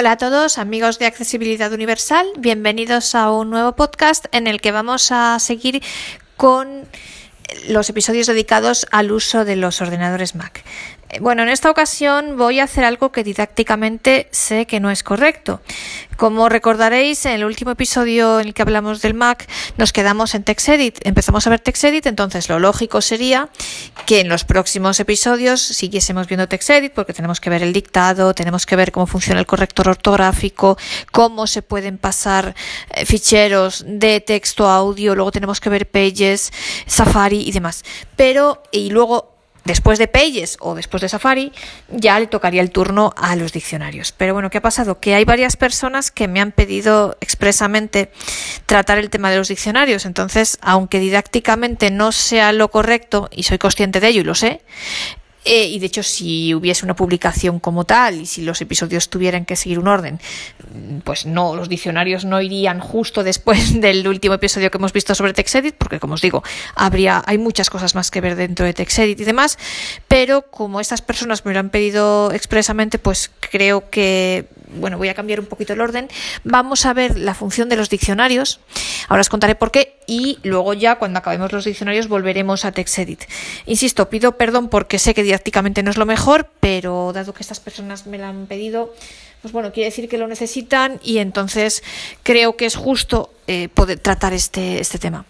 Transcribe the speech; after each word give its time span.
Hola 0.00 0.12
a 0.12 0.16
todos, 0.16 0.58
amigos 0.58 1.00
de 1.00 1.06
Accesibilidad 1.06 1.72
Universal. 1.72 2.24
Bienvenidos 2.38 3.16
a 3.16 3.32
un 3.32 3.50
nuevo 3.50 3.74
podcast 3.74 4.26
en 4.30 4.46
el 4.46 4.60
que 4.60 4.70
vamos 4.70 5.10
a 5.10 5.36
seguir 5.40 5.82
con 6.36 6.86
los 7.68 7.90
episodios 7.90 8.28
dedicados 8.28 8.86
al 8.92 9.10
uso 9.10 9.44
de 9.44 9.56
los 9.56 9.80
ordenadores 9.80 10.36
Mac. 10.36 10.62
Bueno, 11.20 11.42
en 11.42 11.48
esta 11.48 11.70
ocasión 11.70 12.36
voy 12.36 12.60
a 12.60 12.64
hacer 12.64 12.84
algo 12.84 13.12
que 13.12 13.24
didácticamente 13.24 14.28
sé 14.30 14.66
que 14.66 14.78
no 14.78 14.90
es 14.90 15.02
correcto. 15.02 15.62
Como 16.18 16.50
recordaréis, 16.50 17.24
en 17.24 17.32
el 17.32 17.44
último 17.44 17.70
episodio 17.70 18.40
en 18.40 18.48
el 18.48 18.54
que 18.54 18.60
hablamos 18.60 19.00
del 19.00 19.14
Mac, 19.14 19.48
nos 19.78 19.92
quedamos 19.92 20.34
en 20.34 20.44
TextEdit. 20.44 20.98
Empezamos 21.06 21.46
a 21.46 21.50
ver 21.50 21.60
TextEdit, 21.60 22.06
entonces 22.06 22.50
lo 22.50 22.58
lógico 22.58 23.00
sería 23.00 23.48
que 24.04 24.20
en 24.20 24.28
los 24.28 24.44
próximos 24.44 25.00
episodios 25.00 25.62
siguiésemos 25.62 26.26
viendo 26.26 26.46
TextEdit, 26.46 26.92
porque 26.92 27.14
tenemos 27.14 27.40
que 27.40 27.48
ver 27.48 27.62
el 27.62 27.72
dictado, 27.72 28.34
tenemos 28.34 28.66
que 28.66 28.76
ver 28.76 28.92
cómo 28.92 29.06
funciona 29.06 29.40
el 29.40 29.46
corrector 29.46 29.88
ortográfico, 29.88 30.76
cómo 31.10 31.46
se 31.46 31.62
pueden 31.62 31.96
pasar 31.96 32.54
eh, 32.90 33.06
ficheros 33.06 33.84
de 33.86 34.20
texto 34.20 34.68
a 34.68 34.76
audio, 34.76 35.14
luego 35.14 35.32
tenemos 35.32 35.58
que 35.58 35.70
ver 35.70 35.88
Pages, 35.88 36.52
Safari 36.86 37.48
y 37.48 37.52
demás. 37.52 37.82
Pero, 38.14 38.62
y 38.72 38.90
luego 38.90 39.37
Después 39.64 39.98
de 39.98 40.08
Pages 40.08 40.56
o 40.60 40.74
después 40.74 41.00
de 41.02 41.08
Safari, 41.08 41.52
ya 41.90 42.18
le 42.18 42.26
tocaría 42.26 42.62
el 42.62 42.70
turno 42.70 43.12
a 43.16 43.36
los 43.36 43.52
diccionarios. 43.52 44.12
Pero 44.12 44.32
bueno, 44.32 44.50
¿qué 44.50 44.58
ha 44.58 44.62
pasado? 44.62 44.98
Que 44.98 45.14
hay 45.14 45.24
varias 45.24 45.56
personas 45.56 46.10
que 46.10 46.26
me 46.28 46.40
han 46.40 46.52
pedido 46.52 47.16
expresamente 47.20 48.10
tratar 48.66 48.98
el 48.98 49.10
tema 49.10 49.30
de 49.30 49.36
los 49.36 49.48
diccionarios. 49.48 50.06
Entonces, 50.06 50.58
aunque 50.62 51.00
didácticamente 51.00 51.90
no 51.90 52.12
sea 52.12 52.52
lo 52.52 52.70
correcto, 52.70 53.28
y 53.30 53.42
soy 53.42 53.58
consciente 53.58 54.00
de 54.00 54.08
ello 54.08 54.20
y 54.22 54.24
lo 54.24 54.34
sé, 54.34 54.62
eh, 55.50 55.66
y 55.66 55.78
de 55.78 55.86
hecho, 55.86 56.02
si 56.02 56.54
hubiese 56.54 56.84
una 56.84 56.94
publicación 56.94 57.58
como 57.58 57.84
tal 57.84 58.20
y 58.20 58.26
si 58.26 58.42
los 58.42 58.60
episodios 58.60 59.08
tuvieran 59.08 59.46
que 59.46 59.56
seguir 59.56 59.78
un 59.78 59.88
orden, 59.88 60.20
pues 61.04 61.24
no, 61.24 61.56
los 61.56 61.70
diccionarios 61.70 62.26
no 62.26 62.42
irían 62.42 62.80
justo 62.80 63.24
después 63.24 63.72
del 63.80 64.06
último 64.06 64.34
episodio 64.34 64.70
que 64.70 64.76
hemos 64.76 64.92
visto 64.92 65.14
sobre 65.14 65.32
TextEdit, 65.32 65.74
porque 65.74 66.00
como 66.00 66.14
os 66.14 66.20
digo, 66.20 66.42
habría, 66.74 67.22
hay 67.24 67.38
muchas 67.38 67.70
cosas 67.70 67.94
más 67.94 68.10
que 68.10 68.20
ver 68.20 68.36
dentro 68.36 68.66
de 68.66 68.74
TextEdit 68.74 69.18
y 69.20 69.24
demás, 69.24 69.58
pero 70.06 70.42
como 70.42 70.80
estas 70.80 71.00
personas 71.00 71.46
me 71.46 71.54
lo 71.54 71.60
han 71.60 71.70
pedido 71.70 72.30
expresamente, 72.32 72.98
pues 72.98 73.30
creo 73.40 73.88
que 73.88 74.44
bueno, 74.74 74.98
voy 74.98 75.08
a 75.08 75.14
cambiar 75.14 75.40
un 75.40 75.46
poquito 75.46 75.72
el 75.72 75.80
orden. 75.80 76.08
Vamos 76.44 76.86
a 76.86 76.92
ver 76.92 77.18
la 77.18 77.34
función 77.34 77.68
de 77.68 77.76
los 77.76 77.88
diccionarios. 77.90 78.60
Ahora 79.08 79.20
os 79.20 79.28
contaré 79.28 79.54
por 79.54 79.70
qué 79.70 79.96
y 80.06 80.38
luego 80.42 80.74
ya 80.74 80.96
cuando 80.96 81.18
acabemos 81.18 81.52
los 81.52 81.64
diccionarios 81.64 82.08
volveremos 82.08 82.64
a 82.64 82.72
TextEdit. 82.72 83.24
Insisto, 83.66 84.08
pido 84.08 84.36
perdón 84.36 84.68
porque 84.68 84.98
sé 84.98 85.14
que 85.14 85.22
didácticamente 85.22 85.82
no 85.82 85.90
es 85.90 85.96
lo 85.96 86.06
mejor, 86.06 86.48
pero 86.60 87.12
dado 87.12 87.34
que 87.34 87.42
estas 87.42 87.60
personas 87.60 88.06
me 88.06 88.18
lo 88.18 88.26
han 88.26 88.46
pedido, 88.46 88.94
pues 89.42 89.52
bueno, 89.52 89.72
quiere 89.72 89.90
decir 89.90 90.08
que 90.08 90.18
lo 90.18 90.26
necesitan 90.26 91.00
y 91.02 91.18
entonces 91.18 91.82
creo 92.22 92.56
que 92.56 92.66
es 92.66 92.76
justo 92.76 93.32
eh, 93.46 93.68
poder 93.68 93.98
tratar 93.98 94.32
este, 94.32 94.80
este 94.80 94.98
tema. 94.98 95.24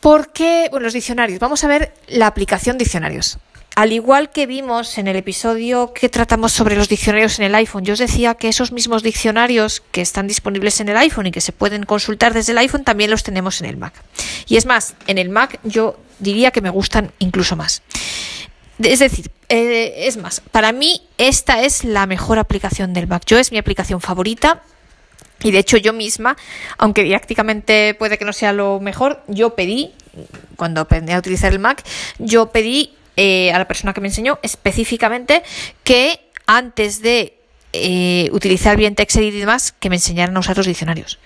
¿Por 0.00 0.32
qué? 0.32 0.68
Bueno, 0.70 0.84
los 0.84 0.92
diccionarios. 0.92 1.40
Vamos 1.40 1.64
a 1.64 1.68
ver 1.68 1.92
la 2.06 2.26
aplicación 2.26 2.78
diccionarios. 2.78 3.38
Al 3.76 3.92
igual 3.92 4.30
que 4.30 4.46
vimos 4.46 4.96
en 4.96 5.06
el 5.06 5.16
episodio 5.16 5.92
que 5.92 6.08
tratamos 6.08 6.52
sobre 6.52 6.76
los 6.76 6.88
diccionarios 6.88 7.38
en 7.38 7.44
el 7.44 7.54
iPhone, 7.56 7.84
yo 7.84 7.92
os 7.92 7.98
decía 7.98 8.34
que 8.34 8.48
esos 8.48 8.72
mismos 8.72 9.02
diccionarios 9.02 9.82
que 9.92 10.00
están 10.00 10.26
disponibles 10.26 10.80
en 10.80 10.88
el 10.88 10.96
iPhone 10.96 11.26
y 11.26 11.30
que 11.30 11.42
se 11.42 11.52
pueden 11.52 11.82
consultar 11.82 12.32
desde 12.32 12.52
el 12.52 12.58
iPhone 12.58 12.84
también 12.84 13.10
los 13.10 13.22
tenemos 13.22 13.60
en 13.60 13.66
el 13.66 13.76
Mac. 13.76 13.92
Y 14.48 14.56
es 14.56 14.64
más, 14.64 14.94
en 15.06 15.18
el 15.18 15.28
Mac 15.28 15.60
yo 15.62 16.00
diría 16.20 16.52
que 16.52 16.62
me 16.62 16.70
gustan 16.70 17.12
incluso 17.18 17.54
más. 17.54 17.82
Es 18.82 19.00
decir, 19.00 19.30
eh, 19.50 20.06
es 20.06 20.16
más, 20.16 20.40
para 20.40 20.72
mí 20.72 21.02
esta 21.18 21.62
es 21.62 21.84
la 21.84 22.06
mejor 22.06 22.38
aplicación 22.38 22.94
del 22.94 23.06
Mac. 23.06 23.24
Yo 23.26 23.38
es 23.38 23.52
mi 23.52 23.58
aplicación 23.58 24.00
favorita. 24.00 24.62
Y 25.42 25.50
de 25.50 25.58
hecho 25.58 25.76
yo 25.76 25.92
misma, 25.92 26.38
aunque 26.78 27.02
didácticamente 27.02 27.92
puede 27.92 28.16
que 28.16 28.24
no 28.24 28.32
sea 28.32 28.54
lo 28.54 28.80
mejor, 28.80 29.22
yo 29.28 29.54
pedí, 29.54 29.92
cuando 30.56 30.80
aprendí 30.80 31.12
a 31.12 31.18
utilizar 31.18 31.52
el 31.52 31.58
Mac, 31.58 31.84
yo 32.18 32.52
pedí 32.52 32.94
eh, 33.16 33.52
a 33.52 33.58
la 33.58 33.66
persona 33.66 33.92
que 33.92 34.00
me 34.00 34.08
enseñó 34.08 34.38
específicamente 34.42 35.42
que 35.84 36.20
antes 36.46 37.02
de 37.02 37.38
eh, 37.72 38.28
utilizar 38.32 38.76
bien 38.76 38.94
TextEdit 38.94 39.34
y 39.34 39.40
demás, 39.40 39.72
que 39.72 39.90
me 39.90 39.96
enseñaran 39.96 40.36
a 40.36 40.40
usar 40.40 40.56
los 40.56 40.66
diccionarios 40.66 41.18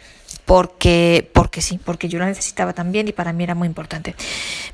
porque, 0.51 1.31
porque 1.33 1.63
sí, 1.63 1.79
porque 1.79 2.09
yo 2.09 2.19
la 2.19 2.27
necesitaba 2.27 2.73
también 2.73 3.07
y 3.07 3.13
para 3.13 3.33
mí 3.33 3.45
era 3.45 3.55
muy 3.55 3.69
importante. 3.69 4.17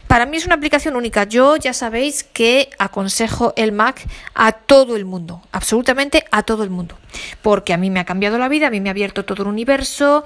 Para 0.07 0.25
mí 0.25 0.39
es 0.39 0.47
una 0.47 0.55
aplicación 0.55 0.97
única. 0.97 1.25
Yo 1.25 1.57
ya 1.57 1.75
sabéis 1.75 2.25
que 2.25 2.71
aconsejo 2.79 3.53
el 3.57 3.73
Mac 3.73 4.03
a 4.35 4.53
todo 4.53 4.97
el 4.97 5.05
mundo, 5.05 5.43
absolutamente 5.53 6.25
a 6.31 6.45
todo 6.45 6.65
el 6.65 6.71
mundo, 6.71 6.97
porque 7.43 7.73
a 7.73 7.77
mí 7.77 7.91
me 7.91 8.01
ha 8.01 8.05
cambiado 8.05 8.39
la 8.39 8.49
vida, 8.49 8.69
a 8.69 8.71
mí 8.71 8.81
me 8.81 8.89
ha 8.89 8.93
abierto 8.93 9.25
todo 9.25 9.43
el 9.43 9.49
universo 9.49 10.25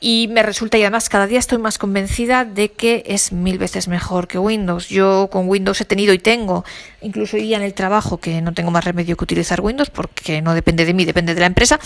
y 0.00 0.28
me 0.30 0.42
resulta 0.42 0.78
y 0.78 0.82
además 0.82 1.08
cada 1.08 1.26
día 1.26 1.38
estoy 1.38 1.58
más 1.58 1.78
convencida 1.78 2.44
de 2.44 2.70
que 2.70 3.02
es 3.06 3.32
mil 3.32 3.58
veces 3.58 3.88
mejor 3.88 4.28
que 4.28 4.38
Windows. 4.38 4.88
Yo 4.88 5.28
con 5.30 5.48
Windows 5.48 5.80
he 5.80 5.84
tenido 5.84 6.12
y 6.12 6.18
tengo, 6.18 6.64
incluso 7.00 7.36
hoy 7.36 7.54
en 7.54 7.62
el 7.62 7.74
trabajo, 7.74 8.18
que 8.18 8.40
no 8.40 8.52
tengo 8.52 8.70
más 8.70 8.84
remedio 8.84 9.16
que 9.16 9.24
utilizar 9.24 9.60
Windows 9.60 9.90
porque 9.90 10.42
no 10.42 10.54
depende 10.54 10.84
de 10.84 10.94
mí, 10.94 11.04
depende 11.04 11.34
de 11.34 11.40
la 11.40 11.46
empresa, 11.46 11.78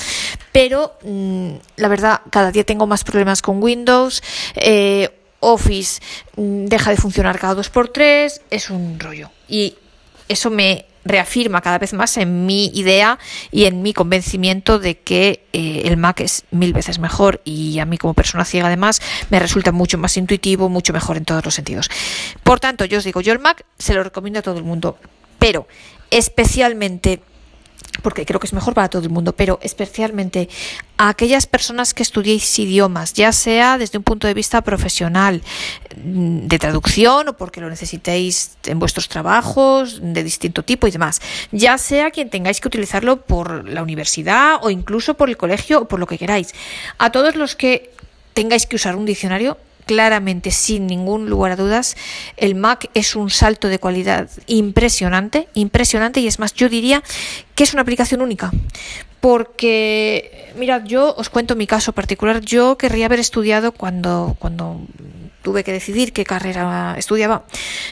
pero 0.52 0.98
mm, 1.04 1.50
la 1.76 1.88
verdad 1.88 2.20
cada 2.30 2.52
día 2.52 2.64
tengo 2.64 2.86
más 2.86 3.04
problemas 3.04 3.42
con 3.42 3.62
Windows. 3.62 4.22
Eh, 4.54 5.10
Office 5.40 6.00
mm, 6.36 6.66
deja 6.66 6.90
de 6.90 6.96
funcionar 6.96 7.38
cada 7.38 7.54
dos 7.54 7.70
por 7.70 7.88
tres, 7.88 8.40
es 8.50 8.70
un 8.70 8.98
rollo. 8.98 9.30
Y 9.48 9.76
eso 10.28 10.50
me 10.50 10.86
reafirma 11.06 11.60
cada 11.60 11.78
vez 11.78 11.92
más 11.92 12.16
en 12.16 12.46
mi 12.46 12.66
idea 12.74 13.18
y 13.50 13.64
en 13.64 13.82
mi 13.82 13.92
convencimiento 13.92 14.78
de 14.78 14.98
que 14.98 15.46
eh, 15.52 15.82
el 15.84 15.96
Mac 15.96 16.20
es 16.20 16.44
mil 16.50 16.72
veces 16.72 16.98
mejor 16.98 17.40
y 17.44 17.78
a 17.78 17.84
mí 17.84 17.98
como 17.98 18.14
persona 18.14 18.44
ciega 18.44 18.66
además 18.66 19.00
me 19.30 19.38
resulta 19.38 19.72
mucho 19.72 19.98
más 19.98 20.16
intuitivo, 20.16 20.68
mucho 20.68 20.92
mejor 20.92 21.16
en 21.16 21.24
todos 21.24 21.44
los 21.44 21.54
sentidos. 21.54 21.90
Por 22.42 22.60
tanto, 22.60 22.84
yo 22.84 22.98
os 22.98 23.04
digo, 23.04 23.20
yo 23.20 23.32
el 23.32 23.38
Mac 23.38 23.64
se 23.78 23.94
lo 23.94 24.02
recomiendo 24.02 24.40
a 24.40 24.42
todo 24.42 24.58
el 24.58 24.64
mundo, 24.64 24.98
pero 25.38 25.66
especialmente 26.10 27.20
porque 28.02 28.26
creo 28.26 28.40
que 28.40 28.46
es 28.46 28.52
mejor 28.52 28.74
para 28.74 28.88
todo 28.88 29.02
el 29.02 29.10
mundo, 29.10 29.34
pero 29.34 29.58
especialmente 29.62 30.48
a 30.96 31.08
aquellas 31.08 31.46
personas 31.46 31.94
que 31.94 32.02
estudiéis 32.02 32.58
idiomas, 32.58 33.12
ya 33.14 33.32
sea 33.32 33.78
desde 33.78 33.98
un 33.98 34.04
punto 34.04 34.26
de 34.26 34.34
vista 34.34 34.62
profesional, 34.62 35.42
de 35.96 36.58
traducción 36.58 37.28
o 37.28 37.36
porque 37.36 37.60
lo 37.60 37.70
necesitéis 37.70 38.56
en 38.66 38.78
vuestros 38.78 39.08
trabajos 39.08 40.00
de 40.02 40.22
distinto 40.22 40.62
tipo 40.62 40.86
y 40.86 40.90
demás, 40.90 41.20
ya 41.52 41.78
sea 41.78 42.10
quien 42.10 42.28
tengáis 42.28 42.60
que 42.60 42.68
utilizarlo 42.68 43.22
por 43.22 43.68
la 43.68 43.82
universidad 43.82 44.58
o 44.62 44.70
incluso 44.70 45.14
por 45.14 45.28
el 45.28 45.36
colegio 45.36 45.82
o 45.82 45.88
por 45.88 45.98
lo 45.98 46.06
que 46.06 46.18
queráis. 46.18 46.54
A 46.98 47.10
todos 47.10 47.34
los 47.34 47.56
que 47.56 47.90
tengáis 48.34 48.66
que 48.66 48.76
usar 48.76 48.94
un 48.96 49.06
diccionario, 49.06 49.56
claramente, 49.86 50.50
sin 50.50 50.86
ningún 50.86 51.30
lugar 51.30 51.52
a 51.52 51.56
dudas, 51.56 51.96
el 52.36 52.54
Mac 52.54 52.90
es 52.92 53.16
un 53.16 53.30
salto 53.30 53.68
de 53.68 53.78
cualidad 53.78 54.28
impresionante, 54.46 55.48
impresionante, 55.54 56.20
y 56.20 56.26
es 56.26 56.38
más, 56.38 56.52
yo 56.52 56.68
diría 56.68 57.02
que 57.54 57.64
es 57.64 57.72
una 57.72 57.82
aplicación 57.82 58.20
única. 58.20 58.50
Porque, 59.26 60.52
mirad, 60.54 60.84
yo 60.84 61.12
os 61.18 61.30
cuento 61.30 61.56
mi 61.56 61.66
caso 61.66 61.90
particular. 61.92 62.42
Yo 62.42 62.78
querría 62.78 63.06
haber 63.06 63.18
estudiado 63.18 63.72
cuando, 63.72 64.36
cuando 64.38 64.80
tuve 65.42 65.64
que 65.64 65.72
decidir 65.72 66.12
qué 66.12 66.22
carrera 66.22 66.94
estudiaba. 66.96 67.42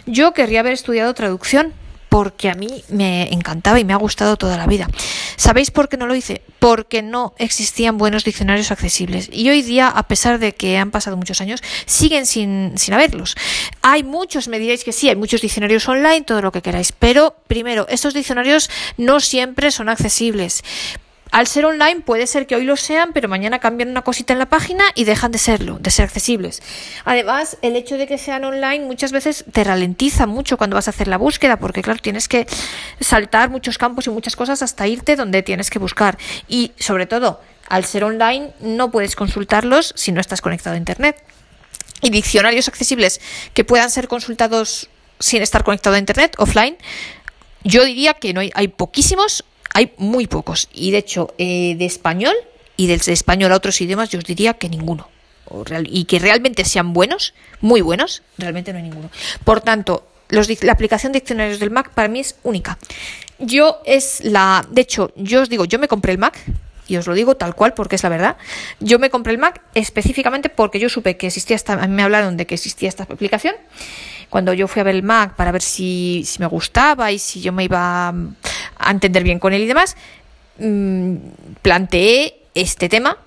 Yo 0.06 0.32
querría 0.32 0.60
haber 0.60 0.74
estudiado 0.74 1.12
traducción 1.12 1.72
porque 2.08 2.48
a 2.48 2.54
mí 2.54 2.84
me 2.88 3.32
encantaba 3.32 3.80
y 3.80 3.84
me 3.84 3.92
ha 3.92 3.96
gustado 3.96 4.36
toda 4.36 4.56
la 4.56 4.68
vida. 4.68 4.88
¿Sabéis 5.34 5.72
por 5.72 5.88
qué 5.88 5.96
no 5.96 6.06
lo 6.06 6.14
hice? 6.14 6.42
Porque 6.60 7.02
no 7.02 7.34
existían 7.38 7.98
buenos 7.98 8.22
diccionarios 8.22 8.70
accesibles. 8.70 9.28
Y 9.32 9.50
hoy 9.50 9.62
día, 9.62 9.88
a 9.88 10.06
pesar 10.06 10.38
de 10.38 10.54
que 10.54 10.78
han 10.78 10.92
pasado 10.92 11.16
muchos 11.16 11.40
años, 11.40 11.60
siguen 11.86 12.26
sin, 12.26 12.78
sin 12.78 12.94
haberlos. 12.94 13.34
Hay 13.82 14.04
muchos, 14.04 14.46
me 14.46 14.60
diréis 14.60 14.84
que 14.84 14.92
sí, 14.92 15.08
hay 15.08 15.16
muchos 15.16 15.40
diccionarios 15.40 15.88
online, 15.88 16.22
todo 16.22 16.40
lo 16.42 16.52
que 16.52 16.62
queráis. 16.62 16.92
Pero, 16.92 17.34
primero, 17.48 17.88
estos 17.88 18.14
diccionarios 18.14 18.70
no 18.96 19.18
siempre 19.18 19.72
son 19.72 19.88
accesibles. 19.88 20.62
Al 21.34 21.48
ser 21.48 21.64
online 21.64 22.00
puede 22.00 22.28
ser 22.28 22.46
que 22.46 22.54
hoy 22.54 22.62
lo 22.62 22.76
sean, 22.76 23.12
pero 23.12 23.28
mañana 23.28 23.58
cambian 23.58 23.88
una 23.88 24.02
cosita 24.02 24.32
en 24.32 24.38
la 24.38 24.46
página 24.46 24.84
y 24.94 25.02
dejan 25.02 25.32
de 25.32 25.38
serlo, 25.38 25.78
de 25.80 25.90
ser 25.90 26.04
accesibles. 26.04 26.62
Además, 27.04 27.58
el 27.60 27.74
hecho 27.74 27.98
de 27.98 28.06
que 28.06 28.18
sean 28.18 28.44
online 28.44 28.84
muchas 28.84 29.10
veces 29.10 29.44
te 29.50 29.64
ralentiza 29.64 30.28
mucho 30.28 30.56
cuando 30.56 30.76
vas 30.76 30.86
a 30.86 30.90
hacer 30.90 31.08
la 31.08 31.16
búsqueda, 31.16 31.58
porque 31.58 31.82
claro, 31.82 31.98
tienes 32.00 32.28
que 32.28 32.46
saltar 33.00 33.50
muchos 33.50 33.78
campos 33.78 34.06
y 34.06 34.10
muchas 34.10 34.36
cosas 34.36 34.62
hasta 34.62 34.86
irte 34.86 35.16
donde 35.16 35.42
tienes 35.42 35.70
que 35.70 35.80
buscar. 35.80 36.18
Y 36.46 36.70
sobre 36.78 37.06
todo, 37.06 37.40
al 37.68 37.84
ser 37.84 38.04
online 38.04 38.52
no 38.60 38.92
puedes 38.92 39.16
consultarlos 39.16 39.92
si 39.96 40.12
no 40.12 40.20
estás 40.20 40.40
conectado 40.40 40.76
a 40.76 40.78
Internet. 40.78 41.20
Y 42.00 42.10
diccionarios 42.10 42.68
accesibles 42.68 43.20
que 43.54 43.64
puedan 43.64 43.90
ser 43.90 44.06
consultados 44.06 44.88
sin 45.18 45.42
estar 45.42 45.64
conectado 45.64 45.96
a 45.96 45.98
Internet, 45.98 46.36
offline, 46.38 46.76
yo 47.64 47.84
diría 47.84 48.14
que 48.14 48.32
no 48.32 48.38
hay, 48.38 48.52
hay 48.54 48.68
poquísimos 48.68 49.44
hay 49.74 49.92
muy 49.98 50.26
pocos. 50.26 50.68
Y 50.72 50.92
de 50.92 50.98
hecho, 50.98 51.34
eh, 51.36 51.74
de 51.76 51.84
español 51.84 52.34
y 52.76 52.86
del 52.86 53.00
español 53.06 53.52
a 53.52 53.56
otros 53.56 53.80
idiomas, 53.80 54.08
yo 54.08 54.18
os 54.18 54.24
diría 54.24 54.54
que 54.54 54.70
ninguno. 54.70 55.08
y 55.84 56.06
que 56.06 56.18
realmente 56.18 56.64
sean 56.64 56.94
buenos, 56.94 57.34
muy 57.60 57.82
buenos, 57.82 58.22
realmente 58.38 58.72
no 58.72 58.78
hay 58.78 58.84
ninguno. 58.84 59.10
Por 59.44 59.60
tanto, 59.60 60.06
los, 60.30 60.48
la 60.62 60.72
aplicación 60.72 61.12
de 61.12 61.20
diccionarios 61.20 61.60
del 61.60 61.70
Mac 61.70 61.90
para 61.90 62.08
mí 62.08 62.20
es 62.20 62.36
única. 62.42 62.78
Yo 63.38 63.80
es 63.84 64.24
la. 64.24 64.66
De 64.70 64.80
hecho, 64.80 65.12
yo 65.16 65.42
os 65.42 65.50
digo, 65.50 65.66
yo 65.66 65.78
me 65.78 65.86
compré 65.86 66.12
el 66.12 66.18
Mac 66.18 66.40
y 66.86 66.96
os 66.96 67.06
lo 67.06 67.14
digo 67.14 67.36
tal 67.36 67.54
cual 67.54 67.74
porque 67.74 67.96
es 67.96 68.02
la 68.02 68.08
verdad. 68.08 68.36
Yo 68.80 68.98
me 68.98 69.10
compré 69.10 69.32
el 69.32 69.38
Mac 69.38 69.60
específicamente 69.74 70.48
porque 70.48 70.78
yo 70.78 70.88
supe 70.88 71.16
que 71.16 71.26
existía 71.26 71.56
esta, 71.56 71.74
a 71.74 71.86
me 71.86 72.02
hablaron 72.02 72.36
de 72.36 72.46
que 72.46 72.54
existía 72.54 72.88
esta 72.88 73.04
aplicación. 73.04 73.54
Cuando 74.30 74.52
yo 74.52 74.66
fui 74.66 74.80
a 74.80 74.84
ver 74.84 74.94
el 74.94 75.02
Mac 75.02 75.36
para 75.36 75.52
ver 75.52 75.62
si, 75.62 76.24
si 76.26 76.40
me 76.40 76.46
gustaba 76.46 77.12
y 77.12 77.18
si 77.18 77.40
yo 77.40 77.52
me 77.52 77.64
iba 77.64 78.12
a 78.78 78.90
entender 78.90 79.22
bien 79.22 79.38
con 79.38 79.52
él 79.52 79.62
y 79.62 79.66
demás, 79.66 79.96
mmm, 80.58 81.16
planteé 81.62 82.40
este 82.54 82.88
tema 82.88 83.18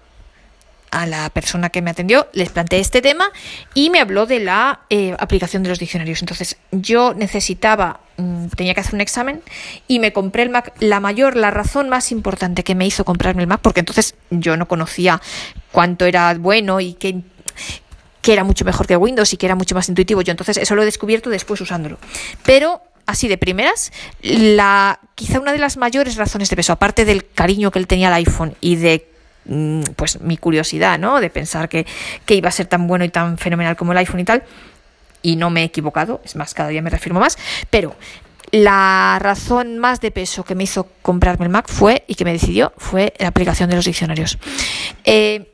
a 0.92 1.06
la 1.06 1.30
persona 1.30 1.70
que 1.70 1.82
me 1.82 1.92
atendió, 1.92 2.28
les 2.34 2.50
planteé 2.50 2.80
este 2.80 3.02
tema 3.02 3.32
y 3.74 3.90
me 3.90 4.00
habló 4.00 4.26
de 4.26 4.40
la 4.40 4.82
eh, 4.90 5.16
aplicación 5.20 5.64
de 5.64 5.70
los 5.70 5.80
diccionarios. 5.80 6.22
Entonces, 6.22 6.58
yo 6.72 7.14
necesitaba, 7.14 8.00
mm, 8.18 8.48
tenía 8.56 8.74
que 8.74 8.80
hacer 8.80 8.96
un 8.96 9.02
examen 9.02 9.42
y 9.88 10.00
me 10.00 10.14
compré 10.14 10.44
el 10.44 10.50
Mac. 10.50 10.74
La 10.80 11.00
mayor, 11.00 11.36
la 11.36 11.52
razón 11.52 11.90
más 11.90 12.12
importante 12.12 12.64
que 12.64 12.76
me 12.76 12.86
hizo 12.86 13.04
comprarme 13.04 13.42
el 13.42 13.48
Mac, 13.48 13.60
porque 13.62 13.82
entonces 13.82 14.16
yo 14.30 14.56
no 14.56 14.68
conocía 14.68 15.22
cuánto 15.72 16.06
era 16.06 16.34
bueno 16.36 16.80
y 16.80 16.94
que 16.94 17.22
que 18.22 18.34
era 18.34 18.44
mucho 18.44 18.66
mejor 18.66 18.88
que 18.88 18.98
Windows 18.98 19.32
y 19.32 19.38
que 19.38 19.46
era 19.46 19.56
mucho 19.56 19.74
más 19.74 19.88
intuitivo. 19.88 20.22
Yo 20.22 20.32
entonces 20.32 20.58
eso 20.58 20.76
lo 20.76 20.82
he 20.82 20.86
descubierto 20.86 21.30
después 21.30 21.62
usándolo. 21.62 21.98
Pero 22.44 22.82
así 23.08 23.28
de 23.28 23.40
primeras, 23.40 23.92
la 24.22 25.00
quizá 25.16 25.40
una 25.40 25.54
de 25.54 25.58
las 25.58 25.78
mayores 25.78 26.16
razones 26.16 26.50
de 26.50 26.56
peso, 26.56 26.74
aparte 26.74 27.06
del 27.06 27.28
cariño 27.28 27.72
que 27.72 27.80
él 27.80 27.88
tenía 27.88 28.10
al 28.10 28.14
iPhone 28.14 28.56
y 28.62 28.76
de 28.76 29.18
Mm, 29.48 29.82
pues 29.96 30.20
mi 30.20 30.38
curiosidad, 30.38 31.00
¿no? 31.00 31.22
De 31.22 31.30
pensar 31.30 31.70
que, 31.70 31.86
iba 32.28 32.50
a 32.50 32.52
ser 32.52 32.68
tan 32.68 32.88
bueno 32.88 33.06
y 33.06 33.10
tan 33.10 33.38
fenomenal 33.38 33.78
como 33.78 33.94
el 33.94 33.98
iPhone 34.00 34.20
y 34.20 34.26
tal. 34.26 34.44
Y 35.22 35.36
no 35.36 35.50
me 35.50 35.62
he 35.62 35.66
equivocado, 35.66 36.22
es 36.24 36.36
más, 36.36 36.54
cada 36.54 36.70
día 36.70 36.82
me 36.82 36.90
reafirmo 36.90 37.20
más. 37.20 37.38
Pero 37.70 37.96
la 38.52 39.18
razón 39.22 39.78
más 39.78 40.02
de 40.02 40.12
peso 40.12 40.44
que 40.44 40.56
me 40.56 40.64
hizo 40.64 40.88
comprarme 41.02 41.46
el 41.46 41.52
Mac 41.52 41.68
fue, 41.70 42.04
y 42.08 42.16
que 42.16 42.26
me 42.26 42.34
decidió, 42.34 42.74
fue 42.78 43.14
la 43.20 43.28
aplicación 43.28 43.70
de 43.70 43.78
los 43.78 43.86
diccionarios. 43.86 44.38
Eh, 45.06 45.54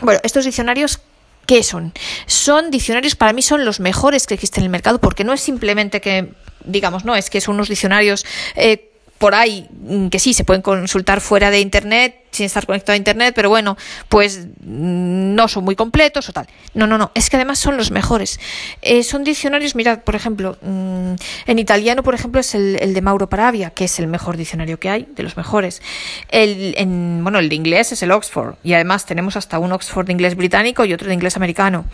bueno, 0.00 0.20
estos 0.22 0.44
diccionarios 0.44 1.00
¿Qué 1.46 1.62
son? 1.62 1.92
Son 2.26 2.70
diccionarios, 2.70 3.14
para 3.14 3.32
mí 3.32 3.40
son 3.40 3.64
los 3.64 3.78
mejores 3.78 4.26
que 4.26 4.34
existen 4.34 4.62
en 4.62 4.66
el 4.66 4.70
mercado, 4.70 5.00
porque 5.00 5.22
no 5.24 5.32
es 5.32 5.40
simplemente 5.40 6.00
que, 6.00 6.32
digamos, 6.64 7.04
no, 7.04 7.14
es 7.14 7.30
que 7.30 7.40
son 7.40 7.54
unos 7.54 7.68
diccionarios 7.68 8.26
eh, 8.56 8.90
por 9.18 9.34
ahí 9.34 9.66
mm, 9.70 10.08
que 10.08 10.18
sí, 10.18 10.34
se 10.34 10.44
pueden 10.44 10.62
consultar 10.62 11.20
fuera 11.20 11.50
de 11.50 11.60
Internet, 11.60 12.24
sin 12.32 12.46
estar 12.46 12.66
conectado 12.66 12.94
a 12.94 12.96
Internet, 12.96 13.32
pero 13.34 13.48
bueno, 13.48 13.76
pues 14.08 14.46
mm, 14.60 15.15
no 15.36 15.48
son 15.48 15.64
muy 15.64 15.76
completos 15.76 16.28
o 16.28 16.32
tal. 16.32 16.48
No, 16.74 16.86
no, 16.86 16.96
no, 16.98 17.12
es 17.14 17.30
que 17.30 17.36
además 17.36 17.58
son 17.58 17.76
los 17.76 17.90
mejores. 17.90 18.40
Eh, 18.82 19.02
son 19.02 19.22
diccionarios, 19.22 19.76
mirad, 19.76 20.00
por 20.00 20.16
ejemplo, 20.16 20.56
mm, 20.62 21.14
en 21.46 21.58
italiano, 21.58 22.02
por 22.02 22.14
ejemplo, 22.14 22.40
es 22.40 22.54
el, 22.54 22.94
de 22.94 23.02
Mauro 23.02 23.28
Paravia, 23.28 23.70
que 23.70 23.84
es 23.84 23.98
el 23.98 24.06
mejor 24.08 24.36
diccionario 24.36 24.80
que 24.80 24.88
hay, 24.88 25.06
de 25.14 25.22
los 25.22 25.36
mejores. 25.36 25.82
El, 26.30 26.74
en, 26.78 27.20
bueno, 27.22 27.38
el 27.38 27.48
de 27.48 27.54
inglés 27.54 27.92
es 27.92 28.02
el 28.02 28.10
Oxford, 28.10 28.54
y 28.64 28.72
además 28.72 29.04
tenemos 29.04 29.36
hasta 29.36 29.58
un 29.58 29.72
Oxford 29.72 30.06
de 30.06 30.12
inglés 30.12 30.34
británico 30.34 30.84
y 30.84 30.94
otro 30.94 31.08
de 31.08 31.14
inglés 31.14 31.36
americano. 31.36 31.84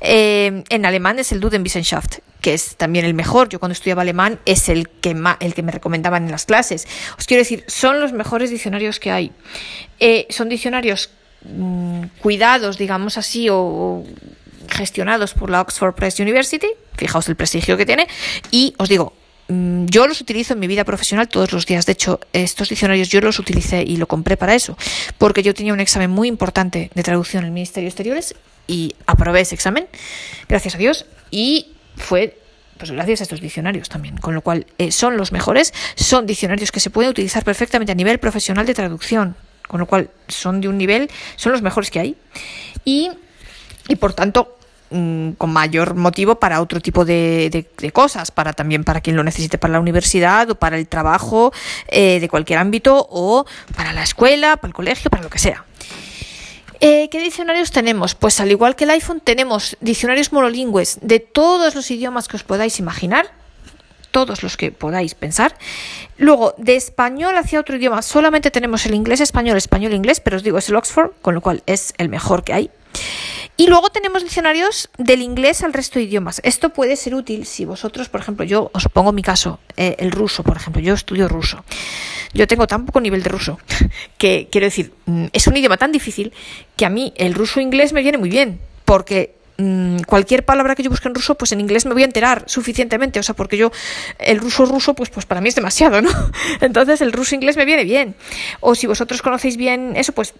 Eh, 0.00 0.62
en 0.68 0.86
alemán 0.86 1.18
es 1.18 1.32
el 1.32 1.40
Dudenwissenschaft, 1.40 2.18
que 2.40 2.54
es 2.54 2.76
también 2.76 3.04
el 3.04 3.14
mejor. 3.14 3.48
Yo 3.48 3.58
cuando 3.58 3.72
estudiaba 3.72 4.02
alemán 4.02 4.38
es 4.44 4.68
el 4.68 4.88
que, 4.88 5.16
el 5.40 5.54
que 5.54 5.62
me 5.62 5.72
recomendaban 5.72 6.24
en 6.24 6.30
las 6.30 6.46
clases. 6.46 6.86
Os 7.18 7.26
quiero 7.26 7.40
decir, 7.40 7.64
son 7.66 8.00
los 8.00 8.12
mejores 8.12 8.50
diccionarios 8.50 9.00
que 9.00 9.10
hay. 9.10 9.32
Eh, 9.98 10.26
son 10.30 10.48
diccionarios 10.48 11.10
mm, 11.44 12.04
cuidados, 12.20 12.78
digamos 12.78 13.18
así, 13.18 13.48
o, 13.50 14.04
gestionados 14.68 15.34
por 15.34 15.50
la 15.50 15.60
Oxford 15.60 15.94
Press 15.94 16.20
University. 16.20 16.68
Fijaos 16.96 17.28
el 17.28 17.36
prestigio 17.36 17.76
que 17.76 17.86
tiene. 17.86 18.06
Y 18.50 18.74
os 18.78 18.88
digo, 18.88 19.12
mm, 19.48 19.86
yo 19.86 20.06
los 20.06 20.20
utilizo 20.20 20.54
en 20.54 20.60
mi 20.60 20.66
vida 20.66 20.84
profesional 20.84 21.28
todos 21.28 21.52
los 21.52 21.66
días. 21.66 21.86
De 21.86 21.92
hecho, 21.92 22.20
estos 22.32 22.68
diccionarios 22.68 23.08
yo 23.08 23.20
los 23.20 23.38
utilicé 23.38 23.82
y 23.82 23.96
lo 23.96 24.06
compré 24.06 24.36
para 24.36 24.54
eso, 24.54 24.76
porque 25.18 25.42
yo 25.42 25.54
tenía 25.54 25.72
un 25.72 25.80
examen 25.80 26.10
muy 26.10 26.28
importante 26.28 26.90
de 26.94 27.02
traducción 27.02 27.42
en 27.42 27.48
el 27.48 27.52
Ministerio 27.52 27.86
de 27.86 27.88
Exteriores 27.88 28.34
y 28.66 28.94
aprobé 29.06 29.40
ese 29.40 29.54
examen, 29.54 29.86
gracias 30.48 30.74
a 30.76 30.78
Dios, 30.78 31.06
y 31.30 31.72
fue 31.96 32.38
pues 32.82 32.90
gracias 32.90 33.20
a 33.20 33.24
estos 33.24 33.40
diccionarios 33.40 33.88
también, 33.88 34.16
con 34.16 34.34
lo 34.34 34.40
cual 34.40 34.66
eh, 34.78 34.90
son 34.90 35.16
los 35.16 35.30
mejores, 35.30 35.72
son 35.94 36.26
diccionarios 36.26 36.72
que 36.72 36.80
se 36.80 36.90
pueden 36.90 37.12
utilizar 37.12 37.44
perfectamente 37.44 37.92
a 37.92 37.94
nivel 37.94 38.18
profesional 38.18 38.66
de 38.66 38.74
traducción, 38.74 39.36
con 39.72 39.80
lo 39.80 39.86
cual 39.86 40.10
son 40.28 40.60
de 40.60 40.68
un 40.68 40.76
nivel, 40.76 41.10
son 41.36 41.50
los 41.50 41.62
mejores 41.62 41.90
que 41.90 41.98
hay 41.98 42.16
y, 42.84 43.10
y 43.88 43.96
por 43.96 44.12
tanto 44.12 44.58
mm, 44.90 45.30
con 45.30 45.50
mayor 45.50 45.94
motivo 45.94 46.34
para 46.34 46.60
otro 46.60 46.78
tipo 46.78 47.06
de, 47.06 47.66
cosas, 47.90 48.30
para 48.30 48.52
también 48.52 48.84
para 48.84 49.00
quien 49.00 49.16
lo 49.16 49.24
necesite 49.24 49.56
para 49.56 49.72
la 49.72 49.80
universidad 49.80 50.50
o 50.50 50.56
para 50.56 50.76
el 50.76 50.86
trabajo 50.86 51.54
eh, 51.88 52.20
de 52.20 52.28
cualquier 52.28 52.58
ámbito 52.58 53.06
o 53.08 53.46
para 53.74 53.94
la 53.94 54.02
escuela, 54.02 54.58
para 54.58 54.68
el 54.68 54.74
colegio, 54.74 55.10
para 55.10 55.22
lo 55.22 55.30
que 55.30 55.38
sea. 55.38 55.64
Eh, 56.80 57.08
¿Qué 57.10 57.18
diccionarios 57.20 57.70
tenemos? 57.70 58.14
Pues 58.14 58.40
al 58.40 58.50
igual 58.50 58.76
que 58.76 58.84
el 58.84 58.90
iPhone 58.90 59.22
tenemos 59.24 59.78
diccionarios 59.80 60.34
monolingües 60.34 60.98
de 61.00 61.18
todos 61.18 61.74
los 61.74 61.90
idiomas 61.90 62.28
que 62.28 62.36
os 62.36 62.44
podáis 62.44 62.78
imaginar, 62.78 63.32
todos 64.12 64.44
los 64.44 64.56
que 64.56 64.70
podáis 64.70 65.16
pensar. 65.16 65.56
Luego, 66.18 66.54
de 66.58 66.76
español 66.76 67.36
hacia 67.36 67.58
otro 67.58 67.76
idioma, 67.76 68.02
solamente 68.02 68.52
tenemos 68.52 68.86
el 68.86 68.94
inglés, 68.94 69.20
español, 69.20 69.56
español, 69.56 69.92
inglés, 69.92 70.20
pero 70.20 70.36
os 70.36 70.44
digo, 70.44 70.58
es 70.58 70.68
el 70.68 70.76
Oxford, 70.76 71.10
con 71.20 71.34
lo 71.34 71.40
cual 71.40 71.64
es 71.66 71.94
el 71.98 72.08
mejor 72.08 72.44
que 72.44 72.52
hay. 72.52 72.70
Y 73.56 73.66
luego 73.66 73.90
tenemos 73.90 74.22
diccionarios 74.22 74.88
del 74.98 75.20
inglés 75.20 75.62
al 75.62 75.72
resto 75.72 75.98
de 75.98 76.06
idiomas. 76.06 76.40
Esto 76.44 76.70
puede 76.70 76.96
ser 76.96 77.14
útil 77.14 77.44
si 77.46 77.64
vosotros, 77.64 78.08
por 78.08 78.20
ejemplo, 78.20 78.44
yo 78.44 78.70
os 78.72 78.88
pongo 78.88 79.12
mi 79.12 79.22
caso, 79.22 79.60
eh, 79.76 79.96
el 79.98 80.10
ruso, 80.10 80.42
por 80.42 80.56
ejemplo, 80.56 80.80
yo 80.80 80.94
estudio 80.94 81.28
ruso. 81.28 81.64
Yo 82.32 82.46
tengo 82.46 82.66
tan 82.66 82.86
poco 82.86 83.00
nivel 83.00 83.22
de 83.22 83.28
ruso 83.28 83.58
que, 84.18 84.48
quiero 84.50 84.66
decir, 84.66 84.92
mm, 85.06 85.26
es 85.32 85.46
un 85.46 85.56
idioma 85.56 85.76
tan 85.76 85.92
difícil 85.92 86.32
que 86.76 86.86
a 86.86 86.88
mí 86.88 87.12
el 87.16 87.34
ruso 87.34 87.60
inglés 87.60 87.92
me 87.92 88.02
viene 88.02 88.18
muy 88.18 88.30
bien, 88.30 88.58
porque 88.84 89.34
mm, 89.62 90.02
cualquier 90.02 90.44
palabra 90.44 90.74
que 90.74 90.82
yo 90.82 90.90
busque 90.90 91.08
en 91.08 91.14
ruso, 91.14 91.36
pues 91.36 91.52
en 91.52 91.60
inglés 91.60 91.86
me 91.86 91.92
voy 91.92 92.02
a 92.02 92.06
enterar 92.06 92.44
suficientemente, 92.46 93.20
o 93.20 93.22
sea, 93.22 93.34
porque 93.34 93.56
yo 93.56 93.70
el 94.18 94.38
ruso 94.38 94.64
ruso, 94.66 94.94
pues, 94.94 95.10
pues 95.10 95.26
para 95.26 95.40
mí 95.40 95.48
es 95.48 95.54
demasiado, 95.54 96.02
¿no? 96.02 96.10
Entonces 96.60 97.00
el 97.00 97.12
ruso 97.12 97.34
inglés 97.34 97.56
me 97.56 97.64
viene 97.64 97.84
bien. 97.84 98.14
O 98.60 98.74
si 98.74 98.86
vosotros 98.86 99.22
conocéis 99.22 99.56
bien 99.56 99.94
eso, 99.96 100.12
pues 100.12 100.34